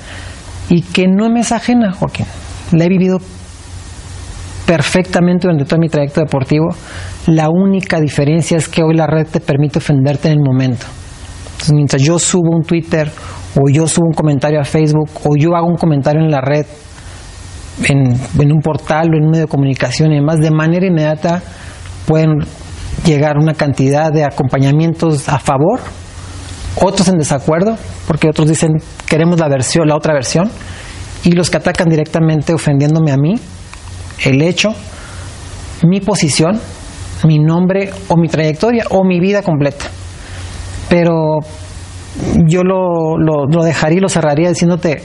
[0.68, 2.26] y que no me es ajena, Joaquín.
[2.72, 3.18] La he vivido
[4.66, 6.68] perfectamente durante todo mi trayecto deportivo.
[7.26, 10.86] La única diferencia es que hoy la red te permite ofenderte en el momento.
[11.52, 13.10] Entonces, mientras yo subo un Twitter
[13.54, 16.66] o yo subo un comentario a Facebook o yo hago un comentario en la red,
[17.84, 21.42] en, un portal o en un medio de comunicación y demás, de manera inmediata
[22.06, 22.38] pueden
[23.04, 25.80] llegar una cantidad de acompañamientos a favor,
[26.80, 28.72] otros en desacuerdo, porque otros dicen
[29.06, 30.50] queremos la versión, la otra versión,
[31.24, 33.34] y los que atacan directamente ofendiéndome a mí,
[34.24, 34.74] el hecho,
[35.82, 36.60] mi posición,
[37.24, 39.86] mi nombre o mi trayectoria o mi vida completa.
[40.88, 41.38] Pero
[42.46, 45.02] yo lo, lo, lo dejaría y lo cerraría diciéndote,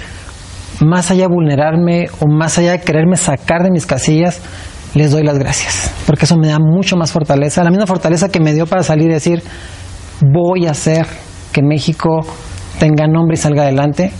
[0.81, 4.41] más allá de vulnerarme o más allá de quererme sacar de mis casillas,
[4.93, 8.39] les doy las gracias, porque eso me da mucho más fortaleza, la misma fortaleza que
[8.39, 9.43] me dio para salir y decir,
[10.21, 11.05] voy a hacer
[11.53, 12.21] que México
[12.79, 14.11] tenga nombre y salga adelante,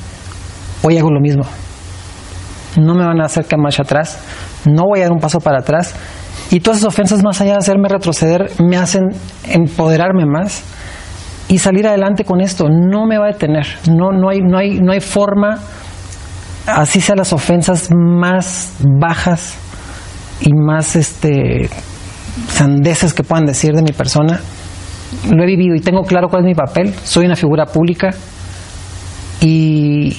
[0.84, 1.44] hoy hago lo mismo.
[2.78, 4.20] No me van a hacer que marcha atrás,
[4.66, 5.96] no voy a dar un paso para atrás,
[6.52, 9.10] y todas esas ofensas, más allá de hacerme retroceder, me hacen
[9.48, 10.64] empoderarme más
[11.48, 12.68] y salir adelante con esto.
[12.70, 15.60] No me va a detener, no, no, hay, no, hay, no hay forma,
[16.66, 19.56] así sean las ofensas más bajas
[20.42, 21.70] y más este
[22.48, 24.40] sandeces que puedan decir de mi persona,
[25.30, 26.94] lo he vivido y tengo claro cuál es mi papel.
[27.04, 28.10] Soy una figura pública
[29.42, 30.16] y,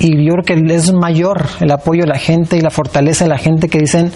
[0.00, 3.30] y yo creo que es mayor el apoyo de la gente y la fortaleza de
[3.30, 4.10] la gente que dicen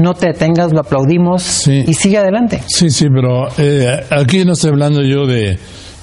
[0.00, 1.84] no te detengas, lo aplaudimos Sí.
[1.86, 2.62] y sigue adelante.
[2.68, 5.58] Sí, sí, pero eh, aquí no estoy hablando yo de,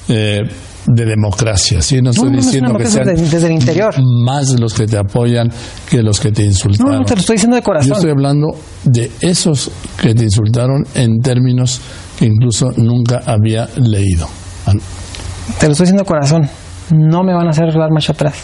[0.10, 0.42] eh,
[0.86, 2.02] de democracia, ¿sí?
[2.02, 3.96] No estoy no, no es diciendo que sean desde- desde el interior.
[4.26, 5.50] más los que te apoyan
[5.90, 6.96] que los que te No, insultaron.
[7.00, 7.94] no te lo estoy diciendo de Yo corazón.
[7.94, 8.48] estoy hablando
[8.84, 11.80] de esos que te insultaron en términos
[12.20, 14.28] que incluso nunca había leído.
[15.60, 16.50] Te lo estoy diciendo de corazón.
[16.92, 18.36] No me van a hacer dar marcha atrás.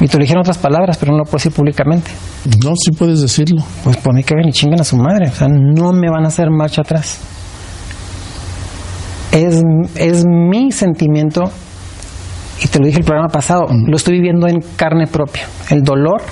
[0.00, 2.10] Y te lo dijeron otras palabras, pero no lo puedo decir públicamente.
[2.62, 3.62] No, sí puedes decirlo.
[3.84, 5.28] Pues por mí que ven y chingan a su madre.
[5.28, 7.18] O sea, no me van a hacer marcha atrás.
[9.30, 9.62] Es,
[9.96, 11.42] es mi sentimiento,
[12.62, 15.42] y te lo dije el programa pasado, lo estoy viviendo en carne propia.
[15.70, 16.22] El dolor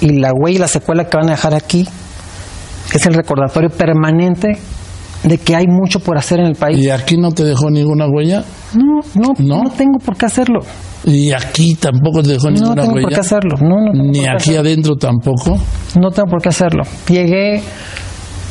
[0.00, 1.86] y la huella y la secuela que van a dejar aquí
[2.92, 4.58] es el recordatorio permanente
[5.22, 6.78] de que hay mucho por hacer en el país.
[6.78, 8.44] ¿Y aquí no te dejó ninguna huella?
[8.74, 9.62] No, no, ¿No?
[9.64, 10.60] no, tengo por qué hacerlo.
[11.04, 13.08] ¿Y aquí tampoco te dejó No ninguna tengo por huella?
[13.14, 13.56] qué hacerlo.
[13.60, 14.60] No, no tengo Ni por qué aquí hacerlo.
[14.60, 15.56] adentro tampoco.
[16.00, 16.82] No tengo por qué hacerlo.
[17.08, 17.62] Llegué,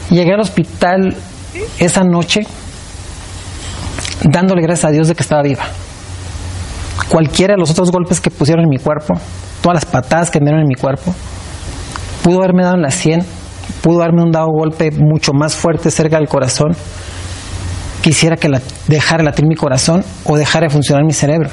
[0.10, 1.16] llegué al hospital
[1.80, 2.42] esa noche
[4.24, 5.64] dándole gracias a Dios de que estaba viva.
[7.10, 9.14] Cualquiera de los otros golpes que pusieron en mi cuerpo,
[9.62, 11.14] todas las patadas que me dieron en mi cuerpo,
[12.24, 13.24] pudo haberme dado en la 100,
[13.86, 16.72] pudo dado un golpe mucho más fuerte cerca del corazón.
[18.02, 21.52] Quisiera que la, dejara latir mi corazón o dejara de funcionar mi cerebro.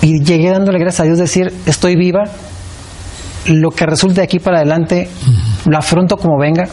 [0.00, 2.24] Y llegué dándole gracias a Dios, decir, estoy viva,
[3.46, 5.08] lo que resulte de aquí para adelante
[5.64, 6.64] lo afronto como venga.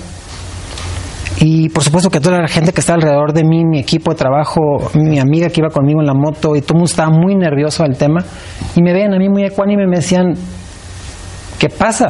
[1.37, 4.17] Y por supuesto que toda la gente que está alrededor de mí, mi equipo de
[4.17, 4.61] trabajo,
[4.95, 7.83] mi amiga que iba conmigo en la moto, y todo el mundo estaba muy nervioso
[7.83, 8.25] del tema.
[8.75, 10.33] Y me veían a mí muy ecuánime y me decían,
[11.59, 12.09] ¿qué pasa?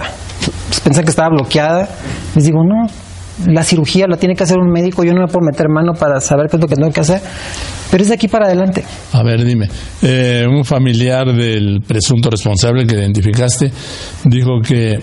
[0.67, 1.89] Pues pensé que estaba bloqueada.
[2.36, 2.88] Les digo, no,
[3.47, 6.19] la cirugía la tiene que hacer un médico, yo no me puedo meter mano para
[6.19, 7.21] saber qué es lo que tengo que hacer.
[7.91, 8.84] Pero es de aquí para adelante.
[9.13, 9.67] A ver, dime.
[10.02, 13.71] Eh, un familiar del presunto responsable que identificaste
[14.25, 14.99] dijo que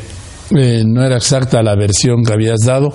[0.57, 2.93] eh, no era exacta la versión que habías dado,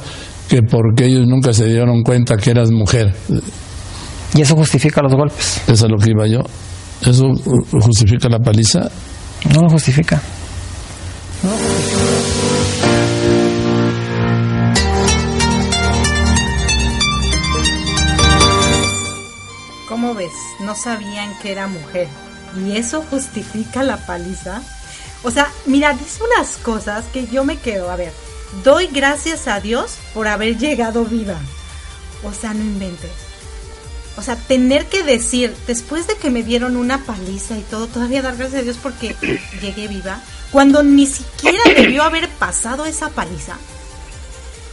[0.48, 3.14] que porque ellos nunca se dieron cuenta que eras mujer.
[4.34, 5.62] Y eso justifica los golpes.
[5.68, 6.40] Eso es lo que iba yo.
[7.02, 7.32] ¿Eso
[7.82, 8.90] justifica la paliza?
[9.54, 10.22] No lo justifica.
[11.42, 11.54] ¿Cómo
[20.22, 20.34] ves?
[20.60, 22.08] No sabían que era mujer.
[22.64, 24.62] ¿Y eso justifica la paliza?
[25.24, 28.14] O sea, mira, dice unas cosas que yo me quedo, a ver,
[28.64, 31.40] doy gracias a Dios por haber llegado viva.
[32.24, 33.12] O sea, no inventes.
[34.18, 38.22] O sea, tener que decir, después de que me dieron una paliza y todo, todavía
[38.22, 39.16] dar gracias a Dios porque
[39.62, 43.58] llegué viva, cuando ni siquiera debió haber pasado esa paliza.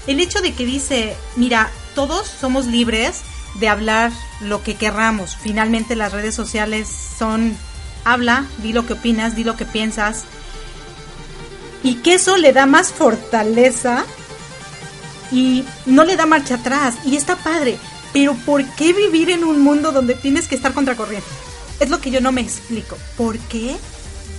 [0.07, 3.21] El hecho de que dice, mira, todos somos libres
[3.55, 5.37] de hablar lo que querramos.
[5.37, 7.57] Finalmente las redes sociales son,
[8.05, 10.25] habla, di lo que opinas, di lo que piensas.
[11.83, 14.05] Y que eso le da más fortaleza
[15.31, 16.97] y no le da marcha atrás.
[17.05, 17.79] Y está padre.
[18.13, 21.29] Pero ¿por qué vivir en un mundo donde tienes que estar contracorriente?
[21.79, 22.97] Es lo que yo no me explico.
[23.17, 23.77] ¿Por qué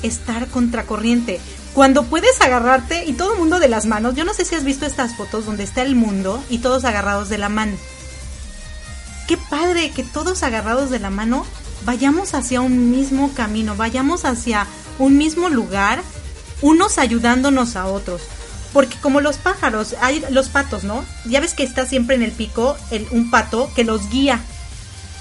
[0.03, 1.39] estar contracorriente?
[1.73, 4.63] Cuando puedes agarrarte y todo el mundo de las manos, yo no sé si has
[4.63, 7.77] visto estas fotos donde está el mundo y todos agarrados de la mano.
[9.29, 11.45] Qué padre que todos agarrados de la mano
[11.85, 14.65] vayamos hacia un mismo camino, vayamos hacia
[14.97, 16.01] un mismo lugar,
[16.63, 18.23] unos ayudándonos a otros.
[18.73, 21.05] Porque como los pájaros, hay los patos, ¿no?
[21.25, 24.41] Ya ves que está siempre en el pico el, un pato que los guía.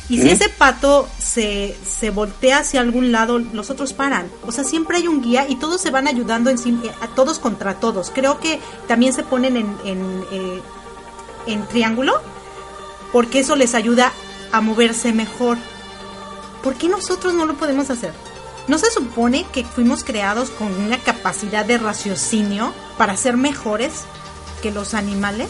[0.08, 4.30] Y si ese pato se, se voltea hacia algún lado, los otros paran.
[4.46, 7.38] O sea, siempre hay un guía y todos se van ayudando en, sí- a todos
[7.38, 8.10] contra todos.
[8.14, 10.62] Creo que también se ponen en, en, eh,
[11.46, 12.22] en triángulo
[13.12, 14.12] porque eso les ayuda
[14.52, 15.58] a moverse mejor.
[16.62, 18.12] ¿Por qué nosotros no lo podemos hacer?
[18.66, 24.04] ¿No se supone que fuimos creados con una capacidad de raciocinio para ser mejores
[24.62, 25.48] que los animales?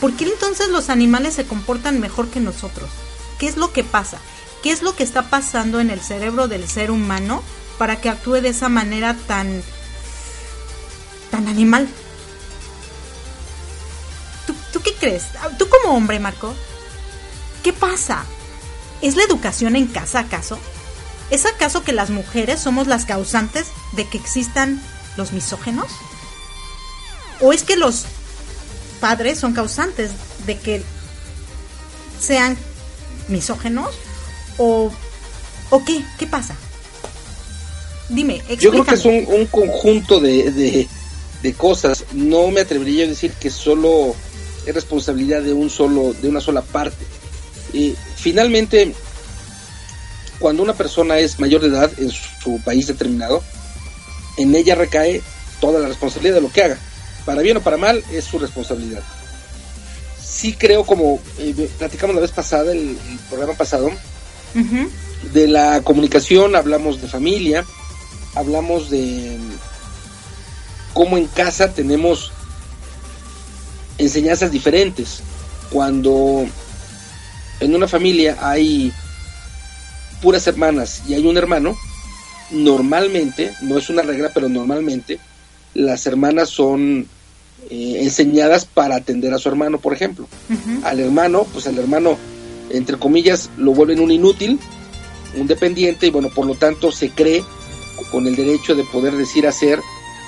[0.00, 2.90] ¿Por qué entonces los animales se comportan mejor que nosotros?
[3.38, 4.18] ¿Qué es lo que pasa?
[4.62, 7.42] ¿Qué es lo que está pasando en el cerebro del ser humano
[7.78, 9.62] para que actúe de esa manera tan
[11.30, 11.88] tan animal?
[14.46, 15.24] ¿Tú, tú qué crees?
[15.58, 16.54] Tú como hombre, Marco,
[17.62, 18.24] ¿qué pasa?
[19.02, 20.58] ¿Es la educación en casa acaso?
[21.30, 24.80] ¿Es acaso que las mujeres somos las causantes de que existan
[25.16, 25.86] los misógenos?
[27.40, 28.04] ¿O es que los
[29.00, 30.12] padres son causantes
[30.46, 30.82] de que
[32.20, 32.56] sean
[33.28, 33.90] misógenos?
[34.58, 34.90] ¿O,
[35.70, 36.02] o qué?
[36.18, 36.54] ¿Qué pasa?
[38.08, 40.88] Dime, Yo creo que es un, un conjunto de, de-
[41.42, 42.04] de cosas.
[42.12, 44.14] No me atrevería a decir que solo
[44.66, 47.04] es responsabilidad de un solo, de una sola parte.
[47.72, 48.92] Eh, finalmente,
[50.38, 53.42] cuando una persona es mayor de edad en su país determinado,
[54.36, 55.22] en ella recae
[55.60, 56.78] toda la responsabilidad de lo que haga.
[57.24, 59.02] Para bien o para mal, es su responsabilidad.
[60.22, 63.90] Sí creo, como eh, platicamos la vez pasada, el, el programa pasado,
[65.32, 67.64] de la comunicación, hablamos de familia,
[68.34, 69.38] hablamos de
[70.92, 72.32] cómo en casa tenemos
[73.98, 75.20] enseñanzas diferentes.
[75.70, 76.46] Cuando
[77.60, 78.92] en una familia hay
[80.22, 81.76] puras hermanas y hay un hermano,
[82.50, 85.18] normalmente, no es una regla, pero normalmente
[85.74, 87.06] las hermanas son
[87.70, 90.28] eh, enseñadas para atender a su hermano, por ejemplo.
[90.84, 92.16] Al hermano, pues al hermano,
[92.70, 94.58] entre comillas, lo vuelven un inútil,
[95.36, 97.42] un dependiente, y bueno, por lo tanto se cree
[98.10, 99.80] con el derecho de poder decir hacer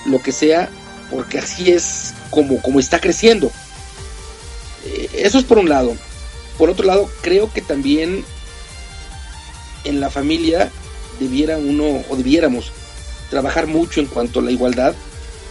[0.06, 0.68] lo que sea,
[1.10, 3.50] porque así es como, como está creciendo.
[4.84, 5.96] Eh, eso es por un lado.
[6.56, 8.24] Por otro lado, creo que también
[9.84, 10.70] en la familia
[11.18, 12.72] debiera uno, o debiéramos,
[13.30, 14.94] trabajar mucho en cuanto a la igualdad,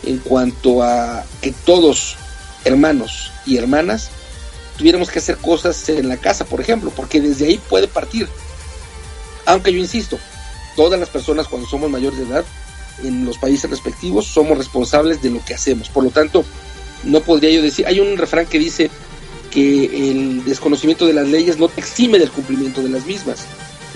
[0.04, 2.16] en cuanto a que todos,
[2.64, 4.10] hermanos y hermanas,
[4.78, 8.28] tuviéramos que hacer cosas en la casa, por ejemplo, porque desde ahí puede partir.
[9.46, 10.20] Aunque yo insisto,
[10.76, 12.46] todas las personas cuando somos mayores de edad
[13.04, 15.90] en los países respectivos somos responsables de lo que hacemos.
[15.90, 16.44] Por lo tanto,
[17.04, 18.90] no podría yo decir, hay un refrán que dice
[19.52, 23.46] que el desconocimiento de las leyes no te exime del cumplimiento de las mismas.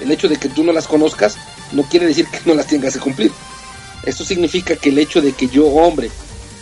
[0.01, 1.37] El hecho de que tú no las conozcas
[1.71, 3.31] no quiere decir que no las tengas que cumplir.
[4.03, 6.09] Esto significa que el hecho de que yo, hombre,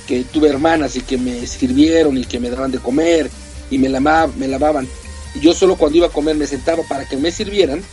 [0.07, 3.29] que tuve hermanas y que me sirvieron y que me daban de comer
[3.69, 4.87] y me, lama- me lavaban,
[5.35, 7.83] y yo solo cuando iba a comer me sentaba para que me sirvieran,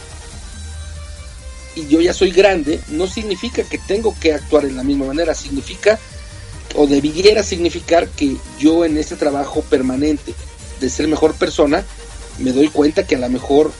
[1.76, 5.34] y yo ya soy grande, no significa que tengo que actuar en la misma manera,
[5.34, 6.00] significa
[6.74, 10.34] o debiera significar que yo en este trabajo permanente
[10.80, 11.84] de ser mejor persona,
[12.38, 13.70] me doy cuenta que a lo mejor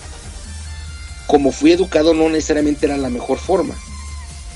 [1.26, 3.74] como fui educado no necesariamente era la mejor forma.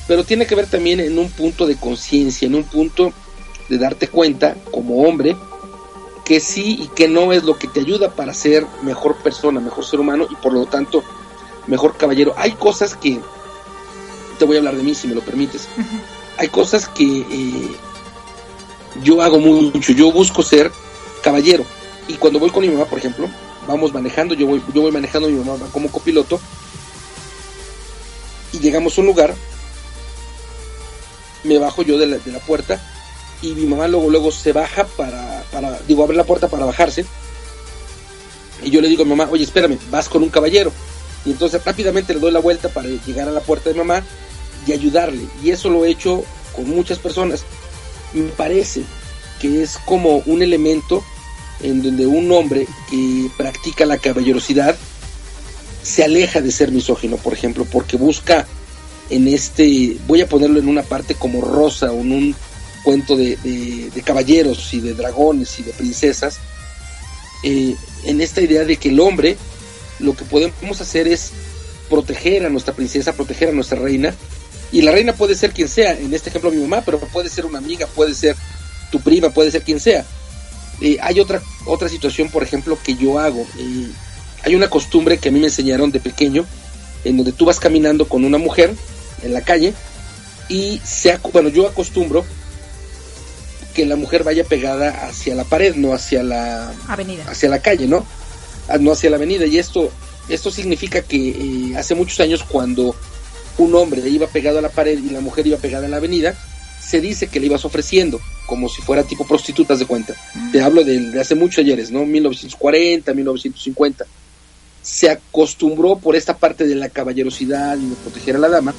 [0.06, 3.12] Pero tiene que ver también en un punto de conciencia, en un punto
[3.68, 5.36] de darte cuenta como hombre
[6.24, 9.84] que sí y que no es lo que te ayuda para ser mejor persona, mejor
[9.84, 11.02] ser humano y por lo tanto
[11.66, 12.34] mejor caballero.
[12.36, 13.20] Hay cosas que,
[14.38, 15.68] te voy a hablar de mí si me lo permites,
[16.38, 17.76] hay cosas que eh,
[19.02, 20.70] yo hago mucho, yo busco ser
[21.22, 21.64] caballero
[22.08, 23.28] y cuando voy con mi mamá, por ejemplo,
[23.68, 26.40] vamos manejando, yo voy, yo voy manejando, mi mamá va como copiloto
[28.52, 29.34] y llegamos a un lugar
[31.44, 32.80] me bajo yo de la, de la puerta
[33.42, 37.06] y mi mamá luego luego se baja para, para, digo, abre la puerta para bajarse.
[38.62, 40.72] Y yo le digo a mi mamá, oye, espérame, vas con un caballero.
[41.24, 44.02] Y entonces rápidamente le doy la vuelta para llegar a la puerta de mamá
[44.66, 45.26] y ayudarle.
[45.42, 47.44] Y eso lo he hecho con muchas personas.
[48.12, 48.82] Me parece
[49.40, 51.04] que es como un elemento
[51.62, 54.76] en donde un hombre que practica la caballerosidad
[55.82, 58.46] se aleja de ser misógino, por ejemplo, porque busca
[59.08, 62.36] en este, voy a ponerlo en una parte como rosa o en un
[62.82, 66.38] cuento de, de, caballeros y de dragones y de princesas,
[67.42, 69.36] eh, en esta idea de que el hombre
[70.00, 71.30] lo que podemos hacer es
[71.88, 74.14] proteger a nuestra princesa, proteger a nuestra reina,
[74.72, 77.46] y la reina puede ser quien sea, en este ejemplo mi mamá, pero puede ser
[77.46, 78.36] una amiga, puede ser
[78.90, 80.04] tu prima, puede ser quien sea.
[80.80, 83.46] Eh, hay otra, otra situación, por ejemplo, que yo hago.
[83.58, 83.90] Eh,
[84.44, 86.46] hay una costumbre que a mí me enseñaron de pequeño,
[87.04, 88.74] en donde tú vas caminando con una mujer
[89.22, 89.74] en la calle
[90.48, 92.24] y se, bueno, yo acostumbro
[93.74, 97.86] que la mujer vaya pegada hacia la pared, no hacia la avenida, hacia la calle,
[97.86, 98.04] ¿no?
[98.70, 99.46] Ah, no hacia la avenida.
[99.46, 99.90] Y esto,
[100.28, 102.94] esto significa que eh, hace muchos años cuando
[103.58, 106.38] un hombre iba pegado a la pared y la mujer iba pegada en la avenida,
[106.80, 110.14] se dice que le ibas ofreciendo, como si fuera tipo prostitutas de cuenta.
[110.50, 112.06] Te hablo de, hace muchos ayeres, ¿no?
[112.06, 114.06] 1940, 1950.
[114.82, 118.74] Se acostumbró por esta parte de la caballerosidad y de proteger a la dama,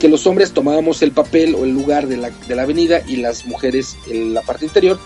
[0.00, 3.16] que los hombres tomábamos el papel o el lugar de la, de la avenida y
[3.16, 4.98] las mujeres en la parte interior.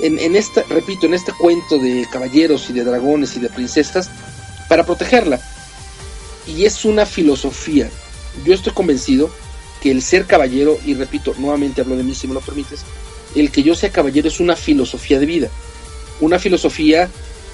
[0.00, 4.10] En, esta, repito, en este cuento de caballeros y de dragones y de princesas,
[4.68, 5.40] para protegerla.
[6.46, 7.88] Y es una filosofía.
[8.44, 9.30] Yo estoy convencido
[9.80, 12.80] que el ser caballero, y repito, nuevamente hablo de mí si me lo permites,
[13.34, 15.48] el que yo sea caballero es una filosofía de vida,
[16.20, 17.08] una filosofía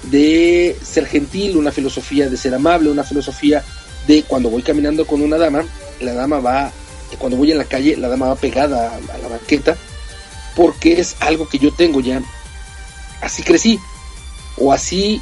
[0.05, 3.63] de ser gentil, una filosofía de ser amable, una filosofía
[4.07, 5.65] de cuando voy caminando con una dama,
[6.01, 6.73] la dama va,
[7.19, 9.77] cuando voy en la calle, la dama va pegada a, la banqueta,
[10.57, 12.23] porque es algo que yo tengo ya.
[13.21, 13.79] Así crecí,
[14.57, 15.21] o así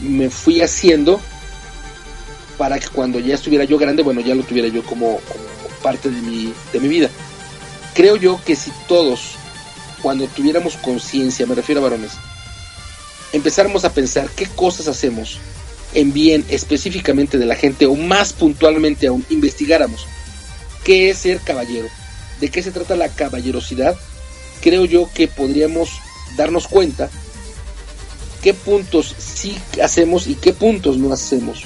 [0.00, 1.20] me fui haciendo
[2.58, 5.20] para que cuando ya estuviera yo grande, bueno, ya lo tuviera yo como,
[5.82, 7.10] parte de mi, de mi vida.
[7.94, 9.36] Creo yo que si todos,
[10.02, 12.12] cuando tuviéramos conciencia, me refiero a varones,
[13.32, 15.38] empezáramos a pensar qué cosas hacemos
[15.92, 20.06] en bien específicamente de la gente o más puntualmente aún investigáramos
[20.84, 21.88] qué es ser caballero,
[22.40, 23.96] de qué se trata la caballerosidad,
[24.64, 25.90] creo yo que podríamos
[26.38, 27.10] darnos cuenta
[28.42, 31.64] qué puntos sí hacemos y qué puntos no hacemos.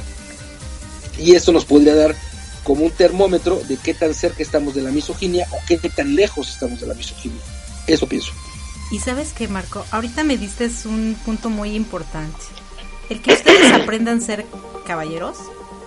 [1.16, 2.16] Y eso nos podría dar
[2.64, 6.50] como un termómetro de qué tan cerca estamos de la misoginia o qué tan lejos
[6.50, 7.40] estamos de la misoginia.
[7.86, 8.32] Eso pienso.
[8.90, 12.40] Y sabes qué, Marco, ahorita me diste un punto muy importante.
[13.10, 14.44] El que ustedes aprendan a ser
[14.84, 15.36] caballeros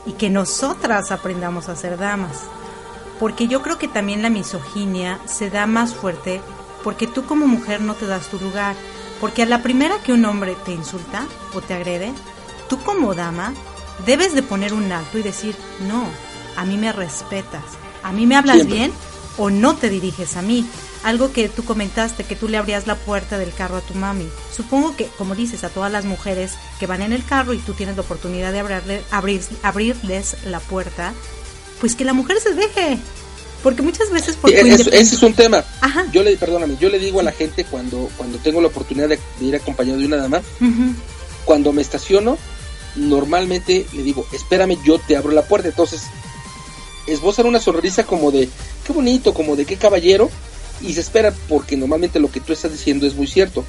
[0.05, 2.37] y que nosotras aprendamos a ser damas.
[3.19, 6.41] Porque yo creo que también la misoginia se da más fuerte
[6.83, 8.75] porque tú como mujer no te das tu lugar.
[9.19, 12.11] Porque a la primera que un hombre te insulta o te agrede,
[12.69, 13.53] tú como dama
[14.05, 15.55] debes de poner un alto y decir,
[15.87, 16.05] no,
[16.55, 17.63] a mí me respetas,
[18.03, 18.91] a mí me hablas bien
[19.37, 20.65] o no te diriges a mí.
[21.03, 24.27] Algo que tú comentaste, que tú le abrías la puerta del carro a tu mami.
[24.55, 27.73] Supongo que, como dices, a todas las mujeres que van en el carro y tú
[27.73, 31.13] tienes la oportunidad de abrirle, abrir, abrirles la puerta,
[31.79, 32.99] pues que la mujer se deje.
[33.63, 34.35] Porque muchas veces...
[34.35, 35.63] Por ese es un tema.
[36.11, 39.19] Yo le, perdóname, yo le digo a la gente cuando, cuando tengo la oportunidad de,
[39.39, 40.41] ir acompañado de una dama,
[41.45, 42.37] cuando me estaciono,
[42.95, 45.67] normalmente le digo, espérame, yo te abro la puerta.
[45.67, 46.03] Entonces,
[47.07, 48.49] esbozan una sonrisa como de
[48.85, 50.29] qué bonito, como de qué caballero,
[50.81, 53.63] y se espera porque normalmente lo que tú estás diciendo es muy cierto.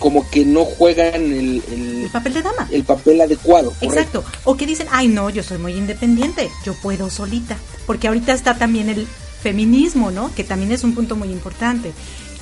[0.00, 2.68] Como que no juegan el, el, papel de dama.
[2.72, 3.72] El papel adecuado.
[3.80, 4.24] Exacto.
[4.44, 7.56] O que dicen, ay no, yo soy muy independiente, yo puedo solita.
[7.86, 9.06] Porque ahorita está también el
[9.42, 10.34] feminismo, ¿no?
[10.34, 11.92] Que también es un punto muy importante.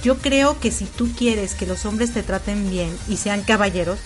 [0.03, 3.99] Yo creo que si tú quieres que los hombres te traten bien y sean caballeros,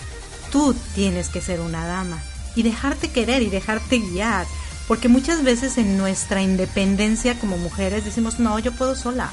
[0.51, 2.21] tú tienes que ser una dama
[2.55, 4.45] y dejarte querer y dejarte guiar
[4.87, 9.31] porque muchas veces en nuestra independencia como mujeres decimos, no, yo puedo sola.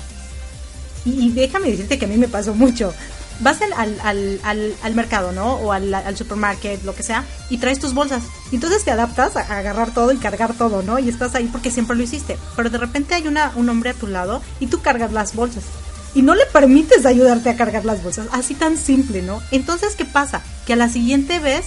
[1.05, 2.95] Y, déjame decirte que a mí me pasó mucho.
[3.41, 3.72] Vas al,
[4.03, 5.55] al, al, al mercado, ¿no?
[5.55, 8.22] O al, al supermarket, lo que sea, y traes tus bolsas.
[8.53, 10.99] Y entonces te adaptas a agarrar todo y cargar todo, ¿no?
[10.99, 12.38] Y estás ahí porque siempre lo hiciste.
[12.57, 15.64] Pero de repente hay una, un hombre a tu lado y tú cargas las bolsas
[16.14, 18.26] y no le permites ayudarte a cargar las bolsas.
[18.32, 19.41] Así tan simple, ¿no?
[19.51, 20.43] Entonces, ¿qué pasa?
[20.66, 21.66] Que a la siguiente vez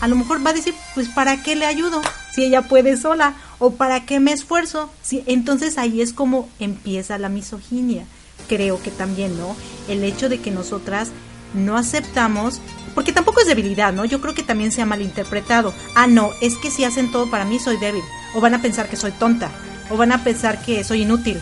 [0.00, 2.02] a lo mejor va a decir, pues ¿para qué le ayudo
[2.34, 3.34] si ella puede sola?
[3.58, 4.90] ¿O para qué me esfuerzo?
[5.02, 8.06] Si, entonces ahí es como empieza la misoginia.
[8.48, 9.56] Creo que también, ¿no?
[9.88, 11.10] El hecho de que nosotras
[11.54, 12.60] no aceptamos,
[12.94, 14.04] porque tampoco es debilidad, ¿no?
[14.04, 15.74] Yo creo que también se ha malinterpretado.
[15.94, 18.02] Ah, no, es que si hacen todo para mí soy débil.
[18.34, 19.50] O van a pensar que soy tonta.
[19.90, 21.40] O van a pensar que soy inútil.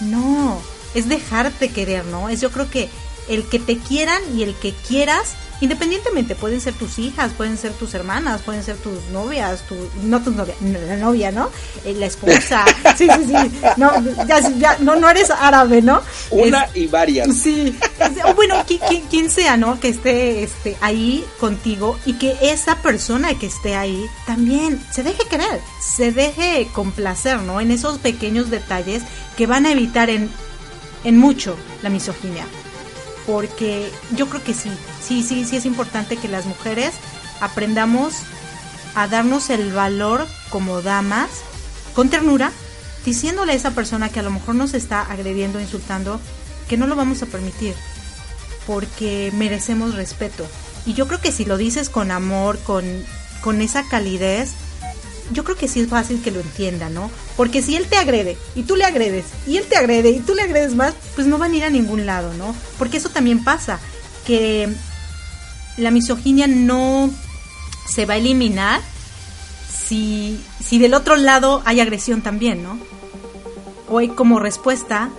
[0.00, 0.60] No,
[0.94, 2.28] es dejarte querer, ¿no?
[2.28, 2.88] Es yo creo que
[3.28, 7.72] el que te quieran y el que quieras, independientemente, pueden ser tus hijas, pueden ser
[7.72, 11.50] tus hermanas, pueden ser tus novias, tu, no tus novias, la novia, ¿no?
[11.84, 12.64] Eh, la esposa,
[12.96, 13.92] sí, sí, sí, no,
[14.26, 16.02] ya, ya, no, no eres árabe, ¿no?
[16.30, 17.36] Una y varias.
[17.36, 17.78] Sí,
[18.34, 19.78] bueno, quien, quien, sea, ¿no?
[19.78, 25.22] Que esté este, ahí contigo y que esa persona que esté ahí también se deje
[25.30, 27.60] querer, se deje complacer, ¿no?
[27.60, 29.04] En esos pequeños detalles
[29.36, 30.28] que van a evitar en,
[31.04, 32.46] en mucho la misoginia
[33.26, 34.70] porque yo creo que sí,
[35.02, 36.94] sí, sí, sí es importante que las mujeres
[37.40, 38.14] aprendamos
[38.94, 41.28] a darnos el valor como damas,
[41.94, 42.52] con ternura,
[43.04, 46.20] diciéndole a esa persona que a lo mejor nos está agrediendo, insultando,
[46.68, 47.74] que no lo vamos a permitir,
[48.66, 50.46] porque merecemos respeto.
[50.86, 52.84] Y yo creo que si lo dices con amor, con,
[53.40, 54.52] con esa calidez,
[55.32, 57.10] yo creo que sí es fácil que lo entienda, ¿no?
[57.36, 60.34] Porque si él te agrede y tú le agredes y él te agrede y tú
[60.34, 62.54] le agredes más, pues no van a ir a ningún lado, ¿no?
[62.78, 63.78] Porque eso también pasa,
[64.26, 64.68] que
[65.76, 67.10] la misoginia no
[67.88, 68.80] se va a eliminar
[69.72, 72.78] si, si del otro lado hay agresión también, ¿no?
[73.88, 75.10] O hay como respuesta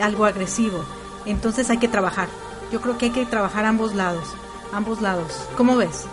[0.00, 0.84] algo agresivo.
[1.26, 2.28] Entonces hay que trabajar.
[2.72, 4.28] Yo creo que hay que trabajar ambos lados,
[4.72, 5.32] ambos lados.
[5.56, 6.04] ¿Cómo ves?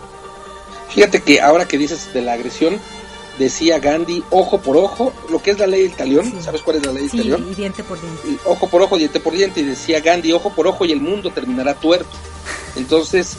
[0.90, 2.78] Fíjate que ahora que dices de la agresión,
[3.38, 6.86] decía Gandhi, ojo por ojo, lo que es la ley del talión, ¿sabes cuál es
[6.86, 7.48] la ley del sí, talión?
[7.50, 8.42] Y diente por diente.
[8.44, 11.30] Ojo por ojo, diente por diente, y decía Gandhi, ojo por ojo y el mundo
[11.30, 12.10] terminará tuerto.
[12.76, 13.36] Entonces,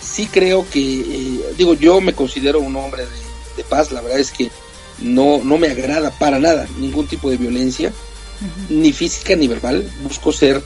[0.00, 4.18] sí creo que, eh, digo, yo me considero un hombre de, de, paz, la verdad
[4.18, 4.50] es que
[4.98, 8.70] no, no me agrada para nada ningún tipo de violencia, uh -huh.
[8.70, 10.62] ni física ni verbal, busco ser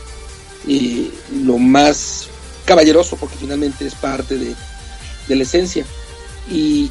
[0.68, 1.11] eh,
[1.43, 2.29] lo más
[2.64, 4.55] caballeroso, porque finalmente es parte de,
[5.29, 5.85] de la esencia.
[6.51, 6.91] Y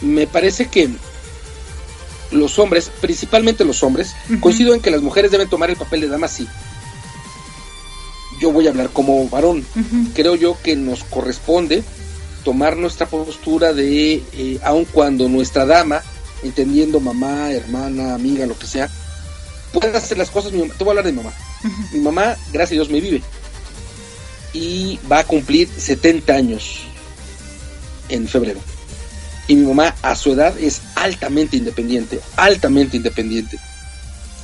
[0.00, 0.90] me parece que
[2.30, 4.40] los hombres, principalmente los hombres, uh -huh.
[4.40, 6.46] coincido en que las mujeres deben tomar el papel de dama, sí.
[8.40, 9.64] Yo voy a hablar como varón.
[9.74, 10.12] Uh -huh.
[10.14, 11.82] Creo yo que nos corresponde
[12.44, 16.02] tomar nuestra postura de, eh, aun cuando nuestra dama,
[16.42, 18.88] entendiendo mamá, hermana, amiga, lo que sea,
[19.72, 20.52] pueda hacer las cosas.
[20.52, 21.34] Mi, te voy a hablar de mi mamá.
[21.64, 21.92] Uh -huh.
[21.92, 23.22] Mi mamá, gracias a Dios, me vive.
[24.52, 26.80] Y va a cumplir 70 años
[28.08, 28.60] en febrero
[29.50, 33.58] y mi mamá a su edad es altamente independiente, altamente independiente.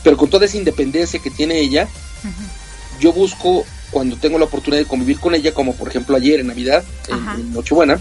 [0.03, 1.85] Pero con toda esa independencia que tiene ella,
[2.25, 3.01] uh -huh.
[3.01, 6.49] yo busco cuando tengo la oportunidad de convivir con ella, como por ejemplo ayer en
[6.49, 8.01] Navidad, en, en, Nochebuena,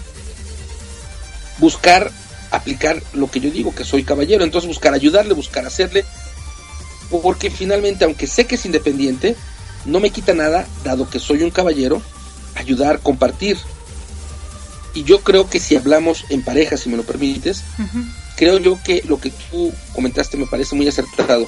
[1.60, 2.12] buscar
[2.50, 6.06] aplicar lo que yo digo, que soy caballero, entonces buscar ayudarle, buscar hacerle,
[7.22, 9.36] porque finalmente, aunque sé que es independiente,
[9.86, 12.02] no me quita nada, dado que soy un caballero,
[12.56, 13.60] ayudar, compartir,
[14.96, 18.14] y yo creo que si hablamos en pareja, si me lo permites, uh -huh.
[18.38, 21.48] creo yo que lo que tú comentaste me parece muy acertado,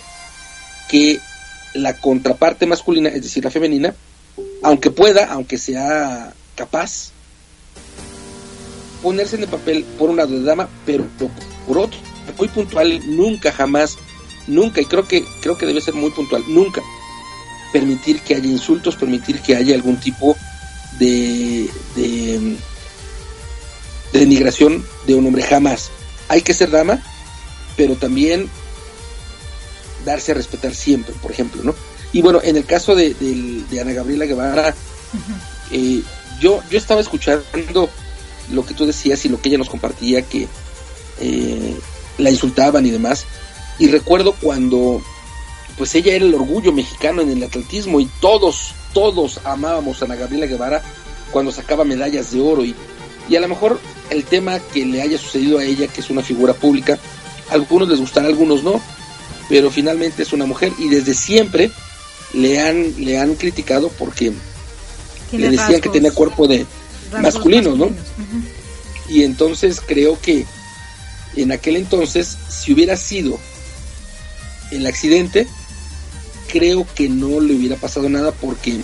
[0.90, 1.20] que
[1.74, 3.96] la contraparte masculina, es decir, la femenina,
[4.62, 7.12] aunque pueda, aunque sea capaz,
[9.02, 11.06] ponerse en el papel por un lado de dama, pero
[11.66, 12.00] por otro,
[12.38, 13.98] muy puntual, nunca, jamás,
[14.46, 16.82] nunca, y creo que, creo que debe ser muy puntual, nunca
[17.72, 20.36] permitir que haya insultos, permitir que haya algún tipo
[21.00, 22.58] de, de de
[24.14, 25.90] denigración de un hombre jamás.
[26.30, 27.02] Hay que ser dama,
[27.76, 28.50] pero también
[30.06, 31.76] darse a respetar siempre, por ejemplo, ¿no?
[32.14, 36.00] Y bueno, en el caso de, de, de Ana Gabriela Guevara, uh -huh.
[36.00, 36.04] eh,
[36.40, 37.90] yo, yo estaba escuchando
[38.52, 40.48] lo que tú decías y lo que ella nos compartía, que
[41.20, 41.78] eh,
[42.18, 43.26] la insultaban y demás,
[43.80, 45.02] y recuerdo cuando
[45.78, 50.16] pues ella era el orgullo mexicano en el atletismo y todos, todos amábamos a Ana
[50.16, 50.82] Gabriela Guevara
[51.32, 52.74] cuando sacaba medallas de oro y
[53.30, 53.80] y a lo mejor
[54.10, 56.98] el tema que le haya sucedido a ella, que es una figura pública,
[57.50, 58.82] a algunos les gustará, a algunos no,
[59.50, 61.72] pero finalmente es una mujer y desde siempre
[62.34, 64.34] le han, le han criticado porque
[65.32, 66.66] le decían rasgos, que tenía cuerpo de
[67.22, 67.86] masculino, ¿no?
[67.86, 69.10] Uh -huh.
[69.10, 70.46] Y entonces creo que
[71.36, 73.40] en aquel entonces, si hubiera sido
[74.72, 75.48] el accidente,
[76.52, 78.80] creo que no le hubiera pasado nada porque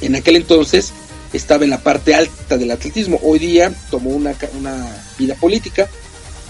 [0.00, 0.92] en aquel entonces
[1.32, 3.20] estaba en la parte alta del atletismo.
[3.22, 5.88] Hoy día tomó una, una vida política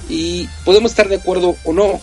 [0.08, 2.00] y podemos estar de acuerdo o no,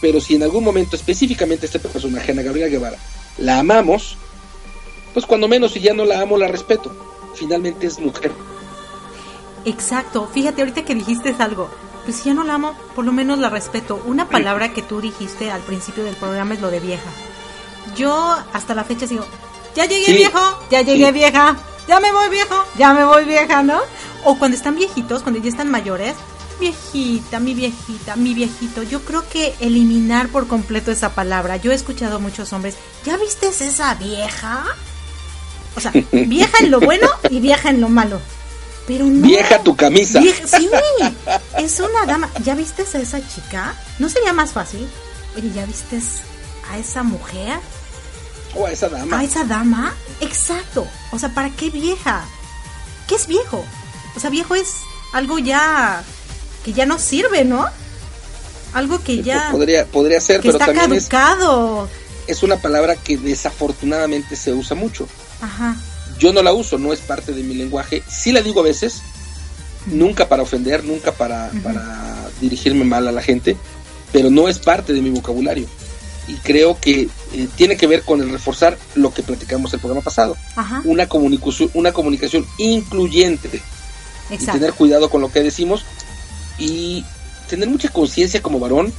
[0.00, 2.98] pero si en algún momento específicamente este personaje, Ana Gabriela Guevara,
[3.38, 4.16] la amamos,
[5.12, 6.94] pues cuando menos si ya no la amo, la respeto.
[7.34, 8.32] Finalmente es mujer.
[9.64, 11.70] Exacto, fíjate ahorita que dijiste algo,
[12.04, 14.02] pues si ya no la amo, por lo menos la respeto.
[14.06, 17.10] Una palabra que tú dijiste al principio del programa es lo de vieja.
[17.96, 19.24] Yo hasta la fecha sigo,
[19.74, 21.12] ya llegué sí, viejo, ya llegué sí.
[21.12, 21.56] vieja,
[21.88, 23.80] ya me voy viejo, ya me voy vieja, ¿no?
[24.24, 26.14] O cuando están viejitos, cuando ya están mayores,
[26.60, 31.56] Viejita, mi viejita, mi viejito, yo creo que eliminar por completo esa palabra.
[31.56, 34.64] Yo he escuchado a muchos hombres, ¿ya viste esa vieja?
[35.76, 38.20] O sea, vieja en lo bueno y vieja en lo malo.
[38.86, 39.26] Pero no.
[39.26, 40.20] Vieja tu camisa.
[40.22, 40.68] sí,
[41.58, 42.30] es una dama.
[42.44, 43.74] ¿Ya viste a esa chica?
[43.98, 44.86] ¿No sería más fácil?
[45.36, 46.00] Oye, ¿ya viste
[46.70, 47.58] a esa mujer?
[48.54, 49.18] O a esa dama.
[49.18, 49.94] A esa dama.
[50.20, 50.86] Exacto.
[51.12, 52.24] O sea, ¿para qué vieja?
[53.08, 53.64] ¿Qué es viejo?
[54.16, 54.76] O sea, viejo es
[55.12, 56.02] algo ya
[56.64, 57.66] que ya no sirve, ¿no?
[58.72, 61.88] Algo que ya podría podría ser, pero está también caducado.
[62.26, 65.06] Es, es una palabra que desafortunadamente se usa mucho.
[65.40, 65.76] Ajá.
[66.18, 68.02] Yo no la uso, no es parte de mi lenguaje.
[68.08, 69.02] Sí la digo a veces,
[69.86, 73.56] nunca para ofender, nunca para, para dirigirme mal a la gente,
[74.12, 75.66] pero no es parte de mi vocabulario.
[76.26, 80.02] Y creo que eh, tiene que ver con el reforzar lo que platicamos el programa
[80.02, 80.36] pasado.
[80.56, 80.80] Ajá.
[80.84, 83.60] Una comunicación, una comunicación incluyente.
[84.30, 85.84] Y tener cuidado con lo que decimos
[86.58, 87.04] y
[87.50, 88.92] tener mucha conciencia como varón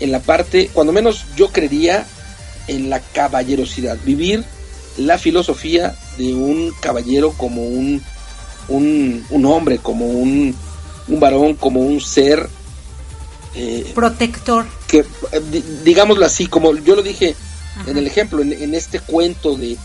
[0.00, 2.06] en la parte, cuando menos yo creería
[2.68, 4.44] en la caballerosidad, vivir
[4.98, 8.02] la filosofía de un caballero como un,
[8.68, 10.54] un, un hombre, como un,
[11.08, 12.48] un varón, como un ser
[13.54, 14.66] eh, Protector.
[14.86, 15.04] que, eh,
[15.50, 17.34] di- digámoslo así, como yo lo dije
[17.86, 19.76] en el ejemplo, en, en este cuento de,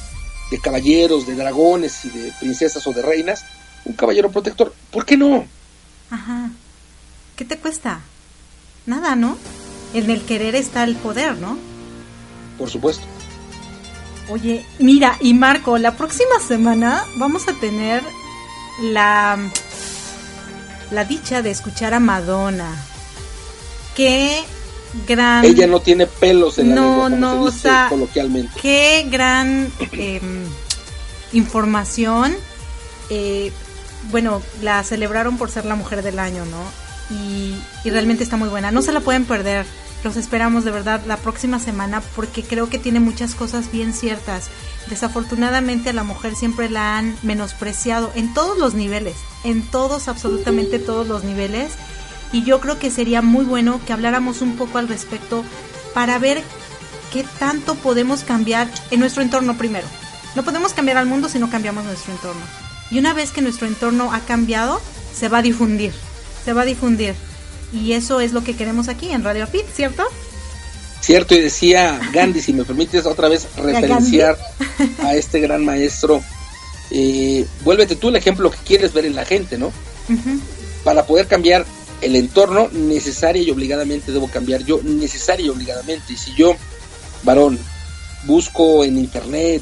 [0.52, 3.46] de caballeros, de dragones y de princesas o de reinas,
[3.86, 5.46] un caballero protector, ¿por qué no?
[6.10, 6.52] Ajá.
[7.36, 8.02] ¿Qué te cuesta?
[8.86, 9.38] Nada, ¿no?
[9.94, 11.58] En el querer está el poder, ¿no?
[12.58, 13.04] Por supuesto.
[14.30, 18.04] Oye, mira, y Marco, la próxima semana vamos a tener
[18.82, 19.38] la,
[20.92, 22.74] la dicha de escuchar a Madonna.
[23.96, 24.44] Qué
[25.08, 25.46] gran...
[25.46, 28.60] Ella no tiene pelos en la No, lengua, como no, se o dice sea, coloquialmente.
[28.62, 30.46] Qué gran em,
[31.34, 32.36] información.
[33.10, 33.52] Eh,
[34.12, 36.64] bueno, la celebraron por ser la mujer del año, ¿no?
[37.16, 38.72] Y, y realmente está muy buena.
[38.72, 39.66] No se la pueden perder.
[40.04, 44.50] Los esperamos de verdad la próxima semana porque creo que tiene muchas cosas bien ciertas.
[44.90, 50.80] Desafortunadamente a la mujer siempre la han menospreciado en todos los niveles, en todos, absolutamente
[50.80, 51.74] todos los niveles.
[52.32, 55.44] Y yo creo que sería muy bueno que habláramos un poco al respecto
[55.94, 56.42] para ver
[57.12, 59.88] qué tanto podemos cambiar en nuestro entorno primero.
[60.36, 62.42] No podemos cambiar al mundo si no cambiamos nuestro entorno.
[62.90, 64.82] Y una vez que nuestro entorno ha cambiado,
[65.14, 65.94] se va a difundir.
[66.46, 67.16] Se va a difundir.
[67.74, 70.04] Y eso es lo que queremos aquí en Radio Pit, ¿cierto?
[71.02, 74.38] Cierto, y decía Gandhi, si me permites otra vez referenciar
[75.04, 76.22] a este gran maestro,
[76.92, 79.72] eh, vuélvete tú el ejemplo que quieres ver en la gente, ¿no?
[80.84, 81.66] Para poder cambiar
[82.02, 86.14] el entorno, necesaria y obligadamente debo cambiar yo, necesaria y obligadamente.
[86.14, 86.56] Y si yo,
[87.24, 87.60] varón,
[88.26, 89.62] busco en internet,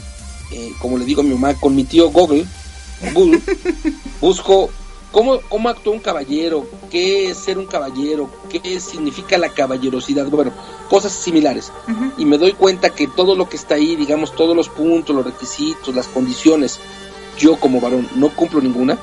[0.51, 2.45] eh, como le digo a mi mamá, con mi tío Google,
[3.13, 3.41] Google
[4.21, 4.69] busco
[5.11, 10.53] cómo, cómo actúa un caballero, qué es ser un caballero, qué significa la caballerosidad, bueno,
[10.89, 11.71] cosas similares.
[12.17, 15.25] Y me doy cuenta que todo lo que está ahí, digamos, todos los puntos, los
[15.25, 16.79] requisitos, las condiciones,
[17.37, 18.97] yo como varón no cumplo ninguna,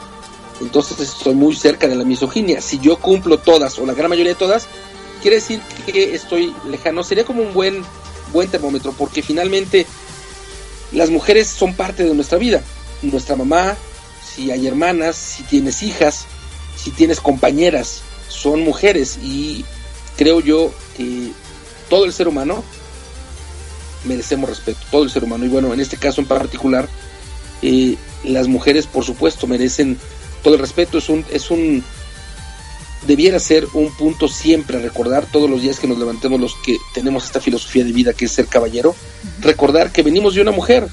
[0.60, 2.60] entonces estoy muy cerca de la misoginia.
[2.60, 4.66] Si yo cumplo todas, o la gran mayoría de todas,
[5.22, 7.04] quiere decir que estoy lejano.
[7.04, 7.82] Sería como un buen,
[8.32, 9.86] buen termómetro, porque finalmente
[10.92, 12.62] las mujeres son parte de nuestra vida.
[13.02, 13.76] Nuestra mamá,
[14.24, 16.26] si hay hermanas, si tienes hijas,
[16.76, 19.64] si tienes compañeras, son mujeres y
[20.16, 21.30] creo yo que
[21.88, 22.62] todo el ser humano
[24.04, 25.44] merecemos respeto, todo el ser humano.
[25.44, 26.88] Y bueno, en este caso en particular,
[27.62, 29.98] eh, las mujeres por supuesto merecen
[30.46, 30.98] todo el respeto.
[30.98, 31.82] Es un, es un,
[33.04, 36.76] debiera ser un punto siempre a recordar todos los días que nos levantemos los que
[36.94, 38.94] tenemos esta filosofía de vida que es ser caballero,
[39.40, 40.86] recordar que venimos de una mujer,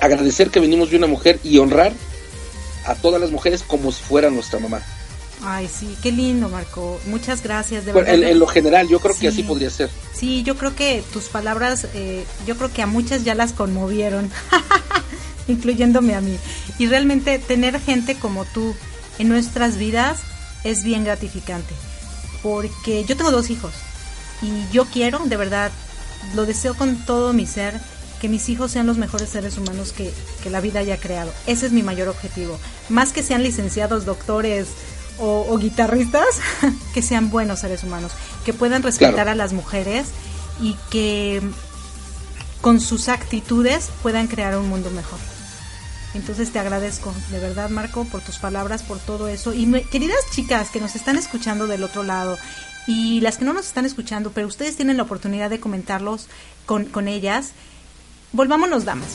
[0.00, 1.92] agradecer que venimos de una mujer y honrar
[2.86, 4.80] a todas las mujeres como si fuera nuestra mamá.
[5.42, 6.98] Ay, sí, qué lindo, Marco.
[7.06, 8.24] Muchas gracias, de Bueno, verdad.
[8.24, 9.20] en, en lo general, yo creo Sí.
[9.20, 9.90] que así podría ser.
[10.14, 14.30] Sí, yo creo que tus palabras, eh, yo creo que a muchas ya las conmovieron,
[15.48, 16.36] incluyéndome a mí.
[16.78, 18.74] Y realmente tener gente como tú
[19.18, 20.20] en nuestras vidas
[20.64, 21.74] es bien gratificante,
[22.42, 23.72] porque yo tengo dos hijos
[24.42, 25.70] y yo quiero, de verdad,
[26.34, 27.78] lo deseo con todo mi ser,
[28.20, 30.12] que mis hijos sean los mejores seres humanos que,
[30.42, 31.32] que la vida haya creado.
[31.46, 32.58] Ese es mi mayor objetivo.
[32.88, 34.68] Más que sean licenciados, doctores
[35.18, 36.26] o, o guitarristas,
[36.94, 38.12] que sean buenos seres humanos,
[38.44, 39.30] que puedan respetar Claro.
[39.30, 40.06] a las mujeres
[40.62, 41.42] y que
[42.62, 45.18] con sus actitudes puedan crear un mundo mejor.
[46.14, 49.52] Entonces te agradezco, de verdad Marco, por tus palabras, por todo eso.
[49.52, 52.38] Y me- queridas chicas que nos están escuchando del otro lado
[52.86, 56.28] y las que no nos están escuchando, pero ustedes tienen la oportunidad de comentarlos
[56.66, 57.50] con, con ellas,
[58.32, 59.08] volvámonos damas.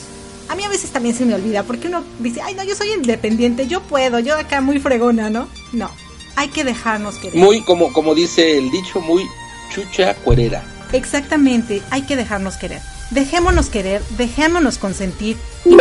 [0.48, 2.92] A mí a veces también se me olvida porque uno dice, ay no, yo soy
[2.92, 5.48] independiente, yo puedo, yo acá muy fregona, ¿no?
[5.72, 5.90] No,
[6.36, 7.36] hay que dejarnos querer.
[7.36, 9.24] Muy, como, como dice el dicho, muy
[9.72, 10.62] chucha cuerera.
[10.92, 12.82] Exactamente, hay que dejarnos querer.
[13.10, 15.76] Dejémonos querer, dejémonos consentir y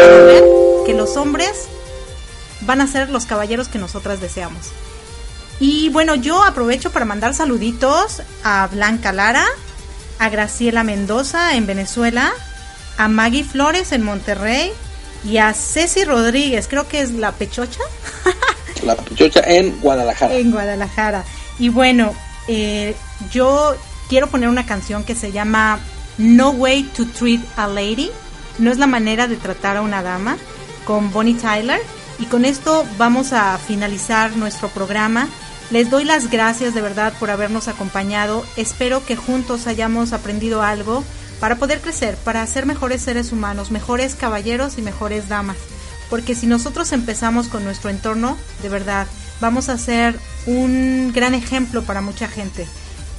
[0.89, 1.67] que los hombres
[2.61, 4.69] van a ser los caballeros que nosotras deseamos.
[5.59, 9.45] Y bueno, yo aprovecho para mandar saluditos a Blanca Lara,
[10.17, 12.31] a Graciela Mendoza en Venezuela,
[12.97, 14.71] a Maggie Flores en Monterrey
[15.23, 17.81] y a Ceci Rodríguez, creo que es la Pechocha.
[18.83, 20.33] la Pechocha en Guadalajara.
[20.33, 21.23] En Guadalajara.
[21.59, 22.15] Y bueno,
[22.47, 22.95] eh,
[23.31, 23.75] yo
[24.09, 25.77] quiero poner una canción que se llama
[26.17, 28.09] No Way to Treat a Lady.
[28.57, 30.35] No es la manera de tratar a una dama
[30.89, 31.79] con Bonnie Tyler.
[32.17, 35.27] Y con esto vamos a finalizar nuestro programa.
[35.69, 38.43] Les doy las gracias de verdad por habernos acompañado.
[38.57, 41.03] Espero que juntos hayamos aprendido algo
[41.39, 45.57] para poder crecer, para ser mejores seres humanos, mejores caballeros y mejores damas.
[46.09, 49.05] Porque si nosotros empezamos con nuestro entorno, de verdad,
[49.39, 52.67] vamos a ser un gran ejemplo para mucha gente.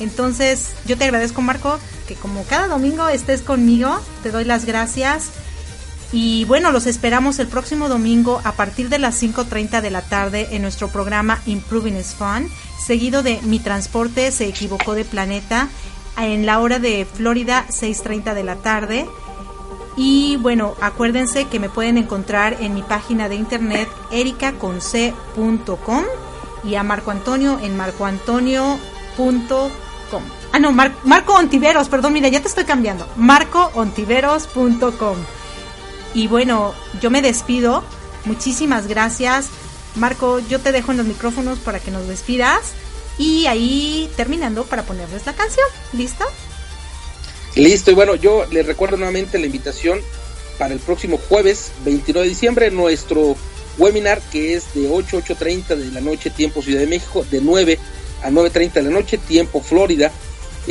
[0.01, 5.31] Entonces, yo te agradezco, Marco, que como cada domingo estés conmigo, te doy las gracias.
[6.13, 10.49] Y bueno, los esperamos el próximo domingo a partir de las 5.30 de la tarde
[10.53, 12.51] en nuestro programa Improving is Fun,
[12.85, 15.69] seguido de Mi Transporte se equivocó de planeta
[16.19, 19.07] en la hora de Florida 6.30 de la tarde.
[19.97, 26.05] Y bueno, acuérdense que me pueden encontrar en mi página de internet ericaconc.com
[26.65, 30.23] y a Marco Antonio en marcoantonio.com.
[30.53, 33.07] Ah, no, Marco Ontiveros, perdón, mira, ya te estoy cambiando.
[33.17, 35.17] marcoontiveros.com.
[36.15, 37.85] Y bueno, yo me despido.
[38.25, 39.49] Muchísimas gracias.
[39.97, 42.73] Marco, yo te dejo en los micrófonos para que nos despidas.
[43.19, 45.67] Y ahí terminando para ponerles la canción.
[45.93, 46.25] ¿Listo?
[47.57, 50.01] Listo, y bueno, yo les recuerdo nuevamente la invitación
[50.59, 53.37] para el próximo jueves 29 de diciembre, nuestro
[53.79, 57.41] webinar que es de 8 a 8.30 de la noche, tiempo Ciudad de México, de
[57.41, 57.79] 9
[58.23, 60.13] a 9.30 de la noche, tiempo Florida.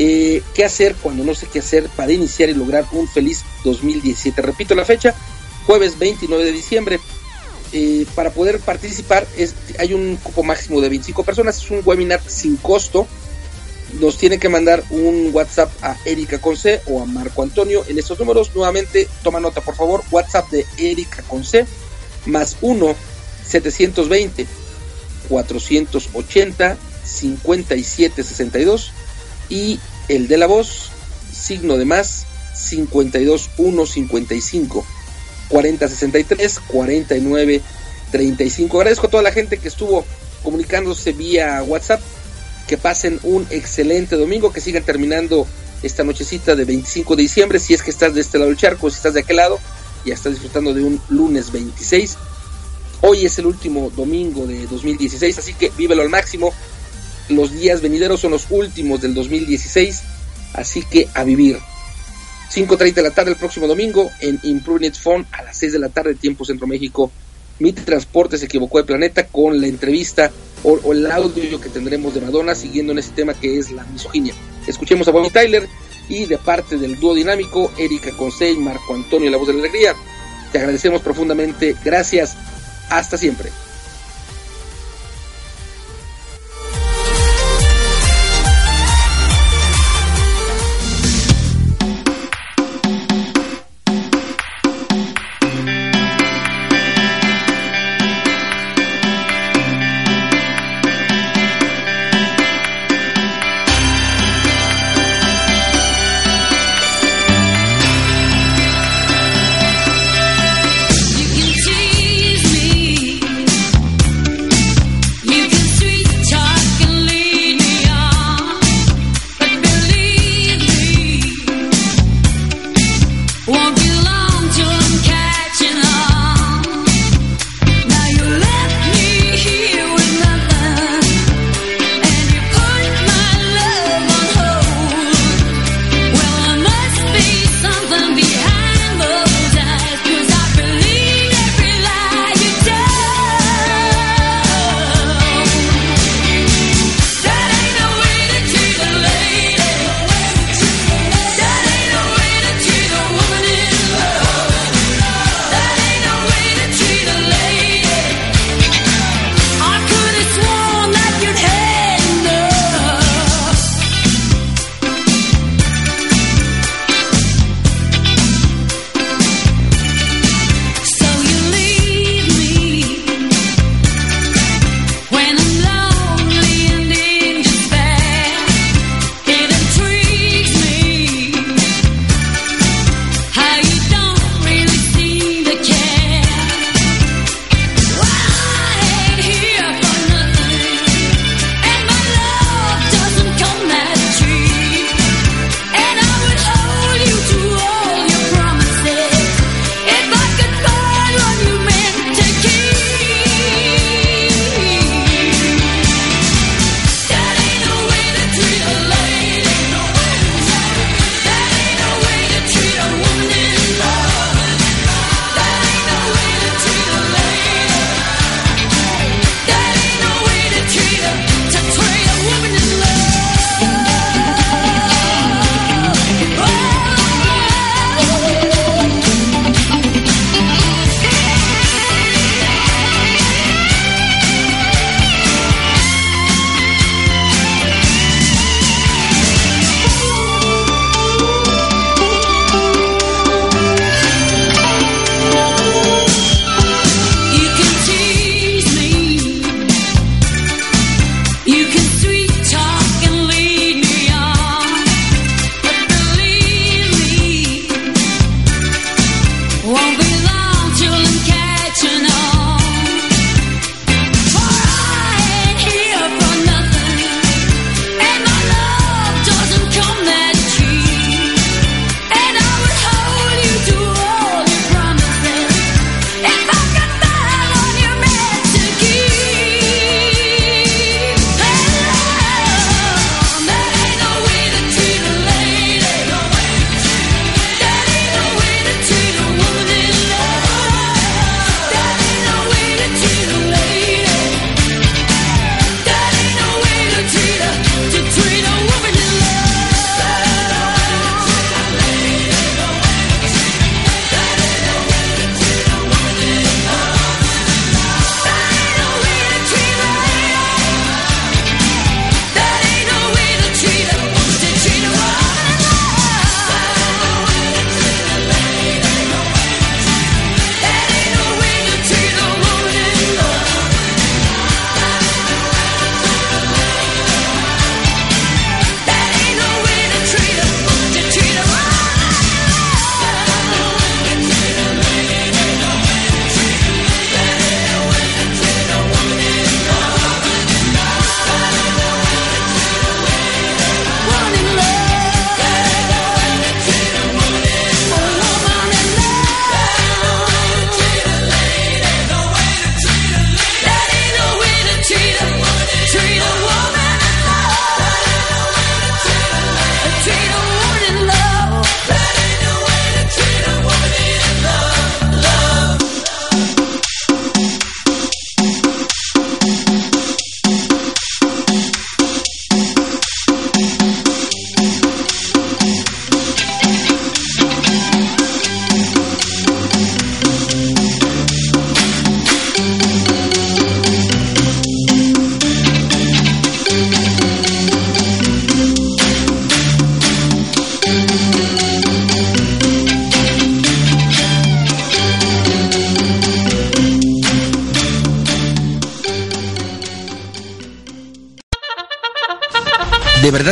[0.01, 4.41] Eh, ¿Qué hacer cuando no sé qué hacer para iniciar y lograr un feliz 2017?
[4.41, 5.13] Repito la fecha,
[5.67, 7.01] jueves 29 de diciembre.
[7.73, 9.27] Eh, para poder participar
[9.77, 13.07] hay un cupo máximo de 25 personas, es un webinar sin costo.
[13.99, 18.17] Nos tiene que mandar un WhatsApp a Erika Conce o a Marco Antonio en estos
[18.19, 18.51] números.
[18.55, 21.65] Nuevamente, toma nota por favor, WhatsApp de Erika Conce
[22.25, 22.95] más 1
[23.45, 24.47] 720
[25.27, 28.93] 480 5762
[29.49, 29.79] y
[30.09, 30.89] el de la voz,
[31.31, 34.85] signo de más 52 155
[35.47, 37.61] 4063 49
[38.11, 38.77] 35.
[38.77, 40.05] Agradezco a toda la gente que estuvo
[40.43, 42.01] comunicándose vía WhatsApp.
[42.67, 45.47] Que pasen un excelente domingo, que sigan terminando
[45.81, 47.57] esta nochecita de 25 de diciembre.
[47.57, 49.59] Si es que estás de este lado del charco, si estás de aquel lado,
[50.05, 52.17] ya estás disfrutando de un lunes 26.
[53.01, 56.53] Hoy es el último domingo de 2016, así que vívelo al máximo.
[57.29, 60.01] Los días venideros son los últimos del 2016,
[60.53, 61.57] así que a vivir.
[62.51, 65.89] 5.30 de la tarde el próximo domingo en Improving Phone a las 6 de la
[65.89, 67.11] tarde, tiempo Centro México.
[67.59, 70.31] Mi transporte se equivocó de planeta con la entrevista
[70.63, 74.33] o, el audio que tendremos de Madonna siguiendo en ese tema que es la misoginia.
[74.65, 75.67] Escuchemos a Bonnie Tyler
[76.07, 79.93] y de parte del dúo dinámico, Erika Consey, Marco Antonio, la voz de la alegría.
[80.51, 81.75] Te agradecemos profundamente.
[81.85, 82.35] Gracias.
[82.89, 83.51] Hasta siempre.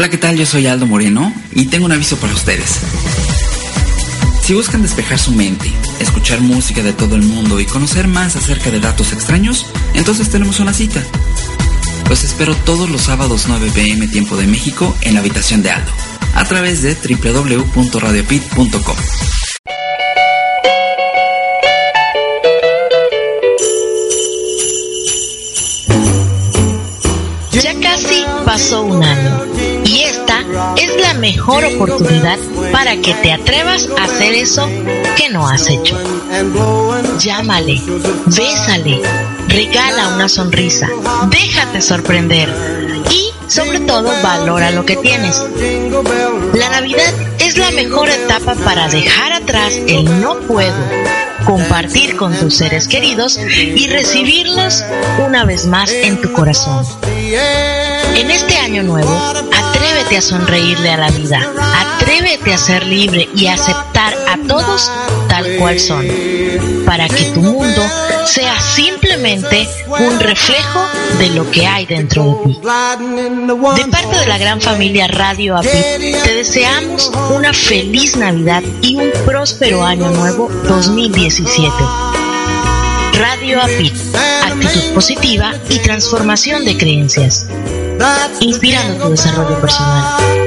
[0.00, 0.38] Hola, ¿qué tal?
[0.38, 2.78] Yo soy Aldo Moreno y tengo un aviso para ustedes.
[4.42, 8.70] Si buscan despejar su mente, escuchar música de todo el mundo y conocer más acerca
[8.70, 11.02] de datos extraños, entonces tenemos una cita.
[12.08, 15.92] Los espero todos los sábados 9 pm tiempo de México en la habitación de Aldo,
[16.34, 18.96] a través de www.radiopit.com.
[27.52, 29.49] Ya casi pasó un año
[30.76, 32.38] es la mejor oportunidad
[32.72, 34.68] para que te atrevas a hacer eso
[35.16, 35.98] que no has hecho.
[37.18, 37.80] Llámale,
[38.26, 39.02] bésale,
[39.48, 40.88] regala una sonrisa,
[41.30, 42.48] déjate sorprender
[43.10, 45.42] y sobre todo valora lo que tienes.
[46.54, 50.74] La Navidad es la mejor etapa para dejar atrás el no puedo,
[51.44, 54.84] compartir con tus seres queridos y recibirlos
[55.26, 56.86] una vez más en tu corazón.
[58.14, 59.10] En este año nuevo,
[59.80, 61.40] atrévete a sonreírle a la vida,
[61.74, 64.90] atrévete a ser libre y a aceptar a todos
[65.28, 66.06] tal cual son,
[66.84, 67.82] para que tu mundo
[68.26, 70.86] sea simplemente un reflejo
[71.18, 72.60] de lo que hay dentro de ti.
[72.60, 79.10] De parte de la gran familia Radio API, te deseamos una feliz Navidad y un
[79.24, 81.70] próspero año nuevo 2017.
[83.14, 83.92] Radio API,
[84.44, 87.46] actitud positiva y transformación de creencias,
[88.40, 90.39] inspirando tu desarrollo personal.